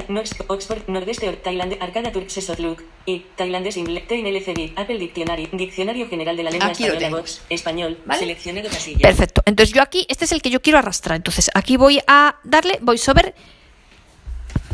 Oxford, 0.47 0.81
Nordeste, 0.87 1.27
Or- 1.29 1.35
Tailandia, 1.37 1.77
Arcada, 1.81 2.11
Turk, 2.11 2.29
Sesotlook, 2.29 2.81
y 3.05 3.25
Tailandés, 3.35 3.77
Ingle, 3.77 4.01
Tein, 4.01 4.25
LCB, 4.27 4.73
Apple 4.77 4.97
Dictionary, 4.99 5.49
Diccionario 5.51 6.07
General 6.09 6.35
de 6.37 6.43
la 6.43 6.51
Lengua 6.51 6.71
Española. 6.71 7.09
Vox, 7.09 7.41
Español, 7.49 7.97
¿Vale? 8.05 8.19
seleccionado 8.19 8.69
casilla. 8.69 8.99
Perfecto. 9.07 9.41
Entonces 9.45 9.73
yo 9.73 9.81
aquí, 9.81 10.05
este 10.09 10.25
es 10.25 10.31
el 10.31 10.41
que 10.41 10.49
yo 10.49 10.61
quiero 10.61 10.79
arrastrar. 10.79 11.17
Entonces 11.17 11.49
aquí 11.53 11.75
voy 11.77 11.99
a 12.07 12.35
darle 12.43 12.77
voiceover, 12.81 13.33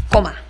coma. 0.09 0.43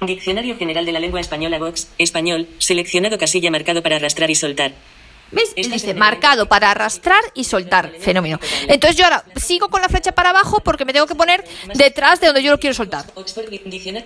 Diccionario 0.00 0.56
General 0.56 0.84
de 0.84 0.92
la 0.92 1.00
Lengua 1.00 1.20
Española 1.20 1.58
Vox, 1.58 1.88
Español, 1.98 2.48
seleccionado 2.58 3.18
casilla 3.18 3.50
marcado 3.50 3.82
para 3.82 3.96
arrastrar 3.96 4.30
y 4.30 4.34
soltar. 4.34 4.72
¿Ves? 5.32 5.54
Dice 5.56 5.94
marcado 5.94 6.46
para 6.46 6.70
arrastrar 6.70 7.22
y 7.34 7.44
soltar. 7.44 7.92
Fenómeno. 7.98 8.38
Entonces 8.68 8.96
yo 8.96 9.04
ahora 9.04 9.24
sigo 9.36 9.68
con 9.68 9.82
la 9.82 9.88
flecha 9.88 10.12
para 10.12 10.30
abajo 10.30 10.60
porque 10.60 10.84
me 10.84 10.92
tengo 10.92 11.06
que 11.06 11.14
poner 11.14 11.44
detrás 11.74 12.20
de 12.20 12.28
donde 12.28 12.42
yo 12.42 12.52
lo 12.52 12.60
quiero 12.60 12.74
soltar. 12.74 13.06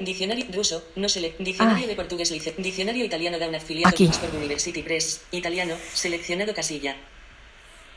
Diccionario 0.01 0.47
ruso, 0.53 0.83
no 0.97 1.09
se 1.09 1.35
Diccionario 1.39 1.87
de 1.87 1.95
portugués 1.95 2.33
Diccionario 2.57 3.05
italiano 3.05 3.39
da 3.39 3.49
un 3.49 3.55
afiliado 3.55 3.91
Aquí. 3.91 4.05
de 4.05 4.11
Oxford 4.11 4.35
University 4.35 4.83
Press, 4.83 5.23
italiano, 5.31 5.75
seleccionado 5.93 6.55
casilla. 6.55 6.97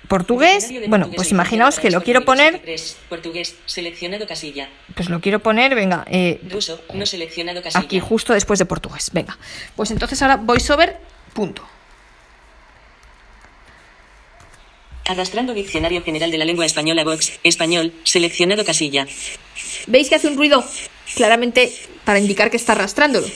Portugués, 0.07 0.69
bueno, 0.87 1.09
pues 1.15 1.31
imaginaos 1.31 1.79
que 1.79 1.89
lo 1.89 2.03
quiero 2.03 2.25
poner, 2.25 2.61
portugués, 3.09 3.55
seleccionado 3.65 4.27
casilla. 4.27 4.69
pues 4.95 5.09
lo 5.09 5.21
quiero 5.21 5.39
poner, 5.39 5.75
venga, 5.75 6.05
eh, 6.09 6.41
Ruso, 6.49 6.81
no 6.93 7.05
seleccionado 7.05 7.61
casilla. 7.61 7.85
aquí 7.85 7.99
justo 7.99 8.33
después 8.33 8.59
de 8.59 8.65
portugués. 8.65 9.11
Venga, 9.13 9.37
pues 9.75 9.91
entonces 9.91 10.21
ahora 10.21 10.37
voiceover, 10.37 10.97
punto. 11.33 11.65
Arrastrando 15.05 15.53
Diccionario 15.53 16.01
General 16.01 16.31
de 16.31 16.37
la 16.37 16.45
Lengua 16.45 16.65
Española 16.65 17.03
Vox, 17.03 17.33
español, 17.43 17.93
seleccionado 18.03 18.63
casilla. 18.63 19.05
¿Veis 19.87 20.09
que 20.09 20.15
hace 20.15 20.27
un 20.27 20.37
ruido 20.37 20.63
claramente 21.15 21.73
para 22.05 22.19
indicar 22.19 22.49
que 22.49 22.57
está 22.57 22.73
arrastrándolo? 22.73 23.27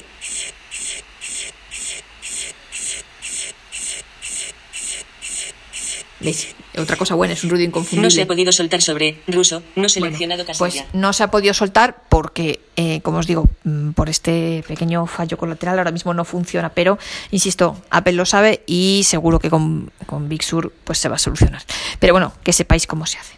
Otra 6.77 6.95
cosa 6.95 7.15
buena, 7.15 7.33
es 7.33 7.43
un 7.43 7.49
ruido 7.49 7.65
inconfundible. 7.65 8.03
No 8.05 8.11
se 8.11 8.21
ha 8.21 8.27
podido 8.27 8.51
soltar 8.51 8.81
sobre 8.81 9.19
ruso, 9.27 9.59
no 9.59 9.63
Bueno, 9.75 9.89
seleccionado 9.89 10.45
casilla. 10.45 10.57
pues 10.59 10.83
no 10.93 11.13
se 11.13 11.23
ha 11.23 11.31
podido 11.31 11.53
soltar 11.53 12.03
porque, 12.09 12.59
eh, 12.75 13.01
como 13.01 13.17
os 13.19 13.27
digo, 13.27 13.49
mm, 13.63 13.91
por 13.91 14.09
este 14.09 14.63
pequeño 14.67 15.07
fallo 15.07 15.37
colateral 15.37 15.77
ahora 15.79 15.91
mismo 15.91 16.13
no 16.13 16.25
funciona, 16.25 16.69
pero 16.69 16.97
insisto, 17.31 17.81
Apple 17.89 18.13
lo 18.13 18.25
sabe 18.25 18.63
y 18.67 19.03
seguro 19.05 19.39
que 19.39 19.49
con, 19.49 19.91
con 20.05 20.29
Big 20.29 20.43
Sur 20.43 20.71
pues 20.83 20.97
se 20.99 21.09
va 21.09 21.15
a 21.15 21.19
solucionar. 21.19 21.63
Pero 21.99 22.13
bueno, 22.13 22.33
que 22.43 22.53
sepáis 22.53 22.85
cómo 22.87 23.05
se 23.05 23.17
hace. 23.17 23.36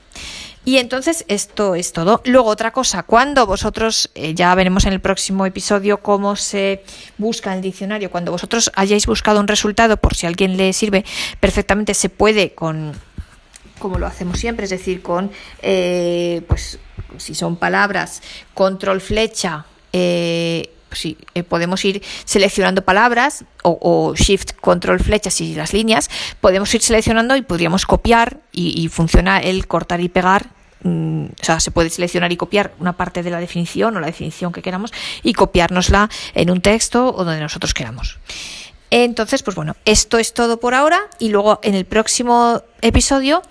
Y 0.69 0.77
entonces 0.77 1.25
esto 1.27 1.73
es 1.73 1.93
todo. 1.93 2.21
Luego 2.25 2.47
otra 2.47 2.69
cosa, 2.69 3.01
cuando 3.01 3.47
vosotros, 3.47 4.11
eh, 4.13 4.35
ya 4.35 4.53
veremos 4.53 4.85
en 4.85 4.93
el 4.93 4.99
próximo 4.99 5.47
episodio 5.47 5.97
cómo 5.99 6.35
se 6.35 6.83
busca 7.17 7.55
el 7.55 7.61
diccionario, 7.63 8.11
cuando 8.11 8.31
vosotros 8.31 8.71
hayáis 8.75 9.07
buscado 9.07 9.39
un 9.39 9.47
resultado, 9.47 9.97
por 9.97 10.13
si 10.13 10.27
a 10.27 10.29
alguien 10.29 10.57
le 10.57 10.71
sirve, 10.73 11.05
perfectamente 11.39 11.95
se 11.95 12.09
puede 12.09 12.53
con 12.53 12.93
como 13.79 13.97
lo 13.97 14.05
hacemos 14.05 14.37
siempre, 14.37 14.65
es 14.65 14.69
decir, 14.69 15.01
con, 15.01 15.31
eh, 15.63 16.43
pues, 16.47 16.77
si 17.17 17.33
son 17.33 17.55
palabras, 17.55 18.21
control 18.53 19.01
flecha, 19.01 19.65
eh, 19.91 20.69
sí, 20.91 21.17
eh, 21.33 21.41
podemos 21.41 21.83
ir 21.83 22.03
seleccionando 22.25 22.83
palabras 22.83 23.43
o, 23.63 23.79
o 23.81 24.13
shift 24.13 24.51
control 24.61 24.99
flechas 24.99 25.41
y 25.41 25.55
las 25.55 25.73
líneas, 25.73 26.11
podemos 26.41 26.71
ir 26.75 26.83
seleccionando 26.83 27.35
y 27.35 27.41
podríamos 27.41 27.87
copiar 27.87 28.37
y, 28.51 28.79
y 28.79 28.87
funciona 28.89 29.39
el 29.39 29.65
cortar 29.65 30.01
y 30.01 30.09
pegar. 30.09 30.58
Mm, 30.83 31.25
O 31.41 31.43
sea, 31.43 31.59
se 31.59 31.71
puede 31.71 31.89
seleccionar 31.89 32.31
y 32.31 32.37
copiar 32.37 32.73
una 32.79 32.93
parte 32.93 33.23
de 33.23 33.29
la 33.29 33.39
definición 33.39 33.95
o 33.95 33.99
la 33.99 34.07
definición 34.07 34.51
que 34.51 34.61
queramos 34.61 34.91
y 35.23 35.33
copiárnosla 35.33 36.09
en 36.33 36.51
un 36.51 36.61
texto 36.61 37.13
o 37.13 37.23
donde 37.23 37.41
nosotros 37.41 37.73
queramos. 37.73 38.19
Entonces, 38.91 39.43
pues 39.43 39.55
bueno, 39.55 39.75
esto 39.85 40.17
es 40.17 40.33
todo 40.33 40.59
por 40.59 40.73
ahora 40.73 40.99
y 41.19 41.29
luego 41.29 41.59
en 41.61 41.75
el 41.75 41.85
próximo 41.85 42.63
episodio 42.81 43.43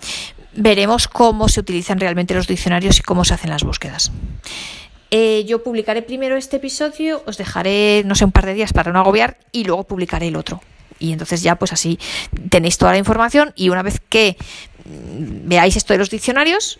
veremos 0.53 1.07
cómo 1.07 1.47
se 1.47 1.61
utilizan 1.61 1.99
realmente 1.99 2.33
los 2.33 2.47
diccionarios 2.47 2.99
y 2.99 3.01
cómo 3.01 3.23
se 3.23 3.33
hacen 3.33 3.49
las 3.49 3.63
búsquedas. 3.63 4.11
Eh, 5.11 5.45
yo 5.47 5.63
publicaré 5.63 6.01
primero 6.01 6.35
este 6.35 6.57
episodio, 6.57 7.23
os 7.25 7.37
dejaré, 7.37 8.03
no 8.05 8.15
sé, 8.15 8.25
un 8.25 8.31
par 8.31 8.45
de 8.45 8.53
días 8.53 8.73
para 8.73 8.91
no 8.91 8.99
agobiar 8.99 9.37
y 9.51 9.63
luego 9.63 9.85
publicaré 9.85 10.27
el 10.27 10.35
otro. 10.35 10.61
Y 10.99 11.13
entonces 11.13 11.41
ya 11.41 11.55
pues 11.55 11.73
así 11.73 11.97
tenéis 12.49 12.77
toda 12.77 12.91
la 12.91 12.97
información 12.97 13.53
y 13.55 13.69
una 13.69 13.81
vez 13.81 14.01
que 14.09 14.37
mm, 14.85 15.47
veáis 15.47 15.77
esto 15.77 15.93
de 15.93 15.99
los 15.99 16.09
diccionarios, 16.09 16.79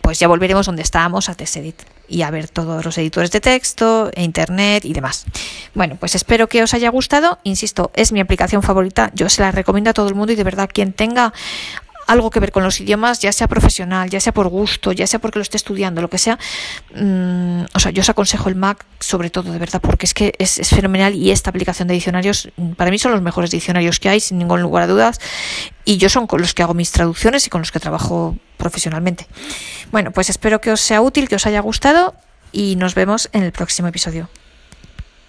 pues 0.00 0.18
ya 0.18 0.28
volveremos 0.28 0.66
donde 0.66 0.82
estábamos 0.82 1.28
a 1.28 1.34
TestEdit 1.34 1.82
y 2.08 2.22
a 2.22 2.30
ver 2.30 2.48
todos 2.48 2.84
los 2.84 2.98
editores 2.98 3.30
de 3.30 3.40
texto, 3.40 4.10
e 4.14 4.24
internet 4.24 4.84
y 4.84 4.92
demás. 4.92 5.26
Bueno, 5.74 5.96
pues 5.98 6.14
espero 6.16 6.48
que 6.48 6.62
os 6.62 6.74
haya 6.74 6.90
gustado. 6.90 7.38
Insisto, 7.44 7.92
es 7.94 8.10
mi 8.10 8.20
aplicación 8.20 8.62
favorita. 8.62 9.12
Yo 9.14 9.28
se 9.28 9.42
la 9.42 9.52
recomiendo 9.52 9.90
a 9.90 9.92
todo 9.94 10.08
el 10.08 10.16
mundo 10.16 10.32
y 10.32 10.36
de 10.36 10.42
verdad 10.42 10.68
quien 10.72 10.92
tenga 10.92 11.32
algo 12.10 12.30
que 12.30 12.40
ver 12.40 12.50
con 12.50 12.64
los 12.64 12.80
idiomas, 12.80 13.20
ya 13.20 13.32
sea 13.32 13.46
profesional, 13.46 14.10
ya 14.10 14.18
sea 14.18 14.34
por 14.34 14.48
gusto, 14.48 14.90
ya 14.90 15.06
sea 15.06 15.20
porque 15.20 15.38
lo 15.38 15.44
esté 15.44 15.56
estudiando, 15.56 16.02
lo 16.02 16.10
que 16.10 16.18
sea, 16.18 16.40
mm, 16.92 17.66
o 17.72 17.78
sea, 17.78 17.92
yo 17.92 18.00
os 18.00 18.10
aconsejo 18.10 18.48
el 18.48 18.56
Mac 18.56 18.84
sobre 18.98 19.30
todo, 19.30 19.52
de 19.52 19.58
verdad, 19.60 19.80
porque 19.80 20.06
es 20.06 20.14
que 20.14 20.34
es, 20.38 20.60
fenomenal 20.68 21.14
y 21.14 21.30
esta 21.30 21.50
aplicación 21.50 21.86
de 21.86 21.94
diccionarios, 21.94 22.50
mm, 22.56 22.72
para 22.72 22.90
mí 22.90 22.98
son 22.98 23.12
los 23.12 23.22
mejores 23.22 23.52
diccionarios 23.52 24.00
que 24.00 24.08
hay, 24.08 24.18
sin 24.18 24.38
ningún 24.38 24.60
lugar 24.60 24.82
a 24.82 24.86
dudas, 24.88 25.20
y 25.84 25.98
yo 25.98 26.08
son 26.08 26.26
con 26.26 26.40
los 26.40 26.52
que 26.52 26.64
hago 26.64 26.74
mis 26.74 26.90
traducciones 26.90 27.46
y 27.46 27.50
con 27.50 27.60
los 27.60 27.70
que 27.70 27.78
trabajo 27.78 28.36
profesionalmente. 28.56 29.28
Bueno, 29.92 30.10
pues 30.10 30.30
espero 30.30 30.60
que 30.60 30.72
os 30.72 30.80
sea 30.80 31.00
útil, 31.02 31.28
que 31.28 31.36
os 31.36 31.46
haya 31.46 31.60
gustado 31.60 32.16
y 32.50 32.74
nos 32.74 32.96
vemos 32.96 33.28
en 33.32 33.44
el 33.44 33.52
próximo 33.52 33.86
episodio. 33.86 34.28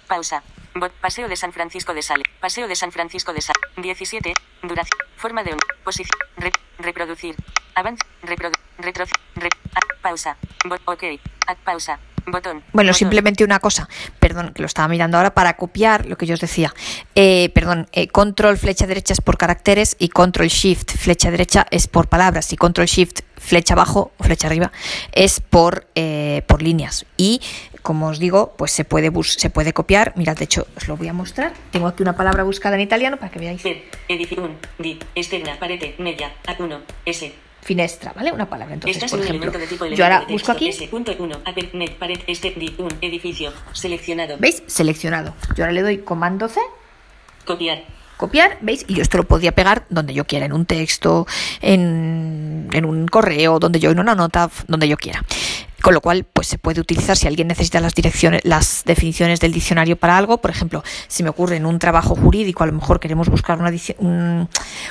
Pausa. 0.08 0.42
Bot- 0.74 0.92
Paseo 1.00 1.28
de 1.28 1.36
San 1.36 1.52
Francisco 1.52 1.94
de 1.94 2.02
Sales. 2.02 2.24
Paseo 2.40 2.68
de 2.68 2.76
San 2.76 2.92
Francisco 2.92 3.32
de 3.32 3.40
Sales. 3.40 3.60
17. 3.76 4.32
Duración. 4.62 4.98
Forma 5.16 5.42
de 5.44 5.52
onda. 5.52 5.64
Posición. 5.84 6.18
Re- 6.36 6.52
reproducir. 6.78 7.36
Avance. 7.74 8.02
Reprodu. 8.22 8.54
Retro. 8.78 9.04
re- 9.36 9.48
a- 9.74 10.02
pausa. 10.02 10.36
Bot- 10.64 10.80
ok. 10.86 11.04
A- 11.46 11.54
pausa. 11.56 11.98
Botón. 12.24 12.62
Bueno, 12.72 12.90
Botón. 12.90 12.94
simplemente 12.94 13.42
una 13.42 13.58
cosa, 13.58 13.88
perdón, 14.20 14.52
que 14.54 14.62
lo 14.62 14.66
estaba 14.66 14.86
mirando 14.86 15.16
ahora 15.16 15.34
para 15.34 15.56
copiar 15.56 16.06
lo 16.06 16.16
que 16.16 16.24
yo 16.24 16.34
os 16.34 16.40
decía. 16.40 16.72
Eh, 17.16 17.50
perdón, 17.52 17.88
eh, 17.92 18.06
control 18.06 18.56
flecha 18.58 18.86
derecha 18.86 19.12
es 19.12 19.20
por 19.20 19.36
caracteres 19.36 19.96
y 19.98 20.08
control 20.08 20.46
shift 20.46 20.92
flecha 20.96 21.32
derecha 21.32 21.66
es 21.72 21.88
por 21.88 22.08
palabras 22.08 22.52
y 22.52 22.56
control 22.56 22.86
shift 22.86 23.22
flecha 23.36 23.74
abajo 23.74 24.12
o 24.18 24.22
flecha 24.24 24.46
arriba 24.46 24.70
es 25.10 25.40
por, 25.40 25.88
eh, 25.96 26.42
por 26.46 26.62
líneas. 26.62 27.06
Y 27.16 27.40
como 27.82 28.06
os 28.08 28.18
digo, 28.18 28.54
pues 28.56 28.70
se 28.72 28.84
puede, 28.84 29.10
bus 29.10 29.34
se 29.34 29.50
puede 29.50 29.72
copiar. 29.72 30.12
Mirad, 30.16 30.36
de 30.36 30.44
hecho, 30.44 30.66
os 30.76 30.88
lo 30.88 30.96
voy 30.96 31.08
a 31.08 31.12
mostrar. 31.12 31.52
Tengo 31.70 31.88
aquí 31.88 32.02
una 32.02 32.16
palabra 32.16 32.44
buscada 32.44 32.76
en 32.76 32.82
italiano 32.82 33.16
para 33.16 33.30
que 33.30 33.38
veáis. 33.38 33.62
Edificio. 34.08 34.50
Di. 34.78 34.98
Externa. 35.14 35.58
Parete. 35.58 35.96
Media. 35.98 36.32
A1. 36.46 36.78
S. 37.06 37.32
Finestra, 37.60 38.12
¿vale? 38.14 38.32
Una 38.32 38.48
palabra. 38.48 38.74
Entonces, 38.74 39.10
por 39.10 39.20
ejemplo, 39.20 39.52
yo 39.94 40.04
ahora 40.04 40.24
busco 40.28 40.52
aquí. 40.52 40.68
S. 40.68 40.86
Punto 40.88 41.12
1. 41.18 41.40
Apple. 41.44 41.70
Net. 41.74 41.96
Pared. 41.98 42.20
Di. 42.26 42.74
Un. 42.78 42.90
Edificio. 43.00 43.52
Seleccionado. 43.72 44.36
¿Veis? 44.38 44.62
Seleccionado. 44.66 45.34
Yo 45.56 45.64
ahora 45.64 45.72
le 45.72 45.82
doy 45.82 45.98
comando 45.98 46.48
C 46.48 46.60
Copiar. 47.44 47.82
copiar, 48.16 48.58
¿veis? 48.60 48.84
Y 48.86 48.94
yo 48.94 49.02
esto 49.02 49.16
lo 49.18 49.24
podría 49.24 49.50
pegar 49.50 49.84
donde 49.90 50.14
yo 50.14 50.24
quiera, 50.24 50.46
en 50.46 50.52
un 50.52 50.64
texto, 50.64 51.26
en, 51.60 52.68
en 52.72 52.84
un 52.84 53.08
correo, 53.08 53.58
donde 53.58 53.80
yo, 53.80 53.90
en 53.90 53.98
una 53.98 54.14
nota, 54.14 54.48
donde 54.68 54.86
yo 54.86 54.96
quiera. 54.96 55.24
Con 55.82 55.94
lo 55.94 56.00
cual, 56.00 56.24
pues 56.24 56.46
se 56.46 56.58
puede 56.58 56.80
utilizar 56.80 57.16
si 57.16 57.26
alguien 57.26 57.48
necesita 57.48 57.80
las 57.80 57.94
direcciones, 57.94 58.42
las 58.44 58.82
definiciones 58.84 59.40
del 59.40 59.52
diccionario 59.52 59.96
para 59.96 60.16
algo. 60.16 60.38
Por 60.38 60.50
ejemplo, 60.50 60.84
si 61.08 61.22
me 61.22 61.28
ocurre 61.28 61.56
en 61.56 61.66
un 61.66 61.78
trabajo 61.78 62.14
jurídico, 62.14 62.62
a 62.62 62.66
lo 62.66 62.72
mejor 62.72 63.00
queremos 63.00 63.28
buscar 63.28 63.58
una, 63.58 64.48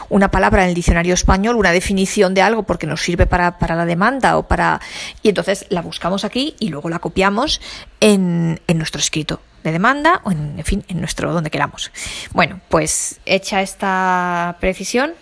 una 0.09 0.31
palabra 0.31 0.63
en 0.63 0.69
el 0.69 0.75
diccionario 0.75 1.13
español, 1.13 1.55
una 1.55 1.71
definición 1.71 2.33
de 2.33 2.41
algo 2.41 2.63
porque 2.63 2.87
nos 2.87 3.01
sirve 3.01 3.25
para, 3.25 3.57
para 3.57 3.75
la 3.75 3.85
demanda 3.85 4.37
o 4.37 4.47
para. 4.47 4.81
Y 5.23 5.29
entonces 5.29 5.65
la 5.69 5.81
buscamos 5.81 6.25
aquí 6.25 6.55
y 6.59 6.69
luego 6.69 6.89
la 6.89 6.99
copiamos 6.99 7.61
en, 7.99 8.59
en 8.67 8.77
nuestro 8.77 8.99
escrito 8.99 9.41
de 9.63 9.71
demanda 9.71 10.21
o 10.23 10.31
en, 10.31 10.55
en 10.57 10.65
fin, 10.65 10.83
en 10.87 10.99
nuestro 10.99 11.31
donde 11.33 11.49
queramos. 11.49 11.91
Bueno, 12.33 12.59
pues 12.69 13.19
hecha 13.25 13.61
esta 13.61 14.57
precisión, 14.59 15.13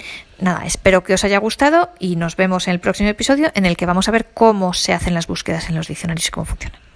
nada, 0.41 0.65
espero 0.65 1.03
que 1.03 1.13
os 1.13 1.23
haya 1.23 1.37
gustado 1.39 1.89
y 1.99 2.15
nos 2.15 2.35
vemos 2.35 2.67
en 2.67 2.73
el 2.73 2.79
próximo 2.79 3.09
episodio 3.09 3.51
en 3.55 3.65
el 3.65 3.77
que 3.77 3.85
vamos 3.85 4.07
a 4.07 4.11
ver 4.11 4.27
cómo 4.33 4.73
se 4.73 4.93
hacen 4.93 5.13
las 5.13 5.27
búsquedas 5.27 5.69
en 5.69 5.75
los 5.75 5.87
diccionarios 5.87 6.27
y 6.27 6.31
cómo 6.31 6.45
funcionan. 6.45 6.88